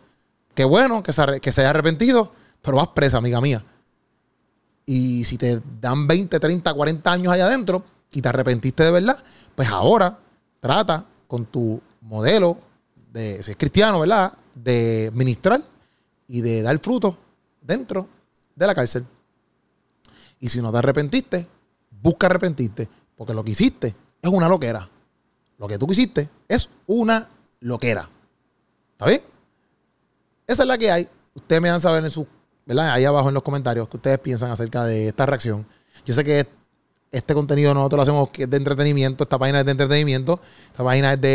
[0.54, 3.64] qué bueno que se, haya arrepentido, pero vas presa, amiga mía.
[4.84, 7.82] Y si te dan 20, 30, 40 años allá adentro
[8.12, 9.16] y te arrepentiste de verdad,
[9.54, 10.18] pues ahora
[10.60, 12.58] trata con tu modelo
[13.10, 14.34] de, si es cristiano, ¿verdad?
[14.54, 15.62] De ministrar
[16.28, 17.16] y de dar fruto
[17.62, 18.06] dentro
[18.54, 19.06] de la cárcel.
[20.40, 21.46] Y si no te arrepentiste,
[22.02, 22.86] busca arrepentirte,
[23.16, 24.88] porque lo que hiciste es una loquera.
[25.58, 27.28] Lo que tú quisiste es una
[27.60, 28.08] loquera.
[28.92, 29.22] ¿Está bien?
[30.46, 31.08] Esa es la que hay.
[31.34, 32.26] Ustedes me van a saber en su,
[32.66, 32.90] ¿verdad?
[32.92, 35.66] Ahí abajo en los comentarios que ustedes piensan acerca de esta reacción.
[36.04, 36.46] Yo sé que
[37.12, 40.84] este contenido nosotros lo hacemos que es de entretenimiento, esta página es de entretenimiento, esta
[40.84, 41.28] página es de,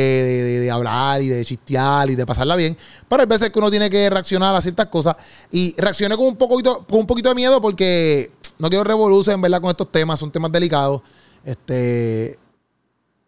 [0.61, 2.77] de- hablar y de chistear y de pasarla bien,
[3.09, 5.17] pero hay veces que uno tiene que reaccionar a ciertas cosas
[5.51, 9.59] y reaccioné con un poquito, con un poquito de miedo porque no quiero revolucionar verdad
[9.59, 11.01] con estos temas, son temas delicados.
[11.43, 12.39] Este,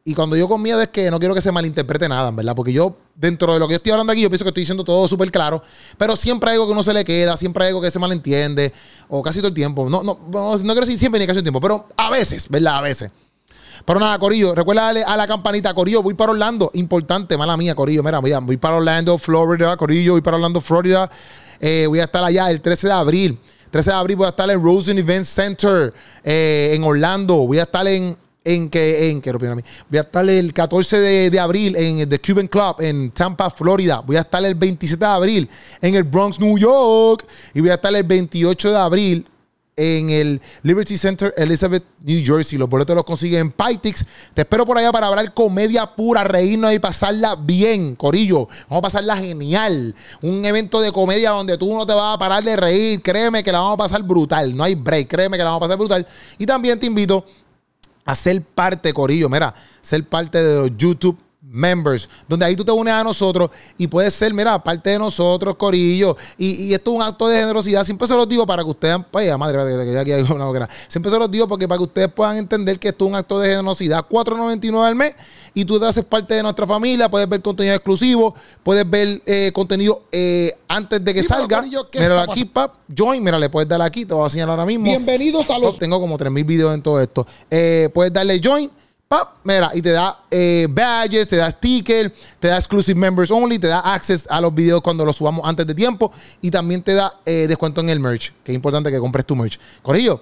[0.09, 2.55] y cuando yo con miedo es que no quiero que se malinterprete nada, verdad.
[2.55, 4.83] Porque yo, dentro de lo que yo estoy hablando aquí, yo pienso que estoy diciendo
[4.85, 5.61] todo súper claro.
[5.97, 8.71] Pero siempre hay algo que uno se le queda, siempre hay algo que se malentiende.
[9.09, 9.89] O casi todo el tiempo.
[9.89, 11.59] No, no, no, no quiero decir siempre ni casi todo el tiempo.
[11.59, 12.77] Pero a veces, ¿verdad?
[12.77, 13.11] A veces.
[13.85, 15.73] Pero nada, Corillo, recuerda a la campanita.
[15.73, 16.71] Corillo, voy para Orlando.
[16.75, 18.01] Importante, mala mía, Corillo.
[18.01, 19.75] Mira, voy, a- voy para Orlando, Florida.
[19.75, 21.09] Corillo, voy para Orlando, Florida.
[21.59, 23.39] Eh, voy a estar allá el 13 de abril.
[23.71, 25.93] 13 de abril voy a estar en Rosen Event Center
[26.23, 27.35] eh, en Orlando.
[27.45, 29.61] Voy a estar en en que en que a mí.
[29.89, 33.99] Voy a estar el 14 de, abril en el The Cuban Club en Tampa, Florida.
[33.99, 35.49] Voy a estar el 27 de abril
[35.81, 37.25] en el Bronx, New York.
[37.53, 39.25] Y voy a estar el 28 de abril
[39.75, 42.57] en el Liberty Center, Elizabeth, New Jersey.
[42.57, 44.05] Los boletos los consiguen en Pytix.
[44.33, 48.47] Te espero por allá para hablar comedia pura, reírnos y pasarla bien, Corillo.
[48.69, 49.93] Vamos a pasarla genial.
[50.21, 53.01] Un evento de comedia donde tú no te vas a parar de reír.
[53.01, 54.55] Créeme que la vamos a pasar brutal.
[54.55, 55.09] No hay break.
[55.09, 56.07] Créeme que la vamos a pasar brutal.
[56.37, 57.25] Y también te invito
[58.07, 59.29] a ser parte, Corillo.
[59.29, 63.87] Mira, ser parte de los YouTube Members, donde ahí tú te unes a nosotros y
[63.87, 66.17] puedes ser, mira, parte de nosotros, Corillo.
[66.37, 67.83] Y, y esto es un acto de generosidad.
[67.83, 70.67] Siempre se los digo para que ustedes, pues, madre, que aquí hay una hoguera.
[70.87, 73.39] Siempre se los digo porque para que ustedes puedan entender que esto es un acto
[73.39, 74.05] de generosidad.
[74.09, 75.15] 4.99 al mes
[75.57, 77.09] y tú te haces parte de nuestra familia.
[77.09, 81.63] Puedes ver contenido exclusivo, puedes ver eh, contenido eh, antes de que Sí, salga.
[81.89, 83.23] ¿qué Mira aquí, pap, join.
[83.23, 84.85] Mira, le puedes dar aquí, te voy a enseñar ahora mismo.
[84.85, 85.79] Bienvenidos a los.
[85.79, 87.25] Tengo como 3000 videos en todo esto.
[87.49, 88.69] Eh, puedes darle join.
[89.07, 93.57] Pap, mira, y te da eh, badges, te da sticker, te da exclusive members only,
[93.57, 96.93] te da access a los videos cuando los subamos antes de tiempo y también te
[96.93, 99.59] da eh, descuento en el merch, que es importante que compres tu merch.
[99.81, 100.21] Corillo,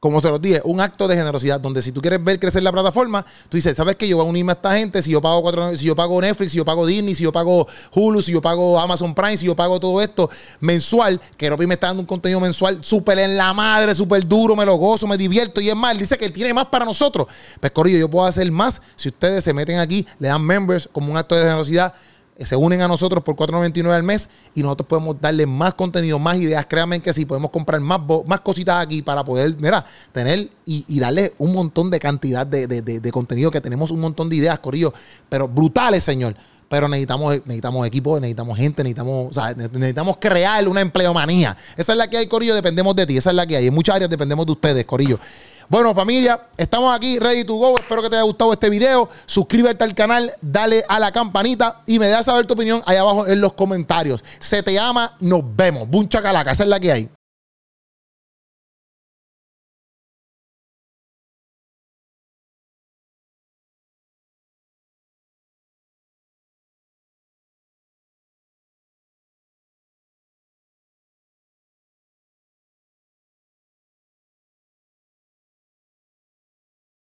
[0.00, 2.70] como se los dije, un acto de generosidad donde si tú quieres ver crecer la
[2.70, 4.06] plataforma, tú dices, ¿sabes qué?
[4.06, 6.52] Yo voy a unirme a esta gente, si yo pago cuatro, si yo pago Netflix,
[6.52, 9.56] si yo pago Disney, si yo pago Hulu, si yo pago Amazon Prime, si yo
[9.56, 10.30] pago todo esto
[10.60, 14.54] mensual, que Ropi me está dando un contenido mensual súper en la madre, súper duro,
[14.54, 17.26] me lo gozo, me divierto y es más, dice que él tiene más para nosotros.
[17.58, 21.10] Pues Corillo, yo puedo hacer más si ustedes se meten aquí, le dan members como
[21.10, 21.92] un acto de generosidad
[22.44, 26.36] se unen a nosotros por 4.99 al mes y nosotros podemos darle más contenido, más
[26.36, 26.66] ideas.
[26.66, 31.00] Créanme que sí, podemos comprar más, más cositas aquí para poder, mira, tener y, y
[31.00, 34.36] darle un montón de cantidad de, de- de- de contenido que tenemos un montón de
[34.36, 34.92] ideas, Corillo,
[35.28, 36.34] pero brutales, señor.
[36.68, 41.56] Pero necesitamos, necesitamos equipo, necesitamos gente, necesitamos, o sea, ne- necesitamos crear una empleomanía.
[41.78, 43.68] Esa es la que hay, Corillo, dependemos de ti, esa es la que hay.
[43.68, 45.18] En muchas áreas dependemos de ustedes, Corillo.
[45.70, 47.74] Bueno, familia, estamos aquí, ready to go.
[47.78, 49.06] Espero que te haya gustado este video.
[49.26, 53.26] Suscríbete al canal, dale a la campanita y me dejas saber tu opinión ahí abajo
[53.26, 54.24] en los comentarios.
[54.38, 55.86] Se te ama, nos vemos.
[55.86, 57.17] Buncha calaca, esa es la que hay.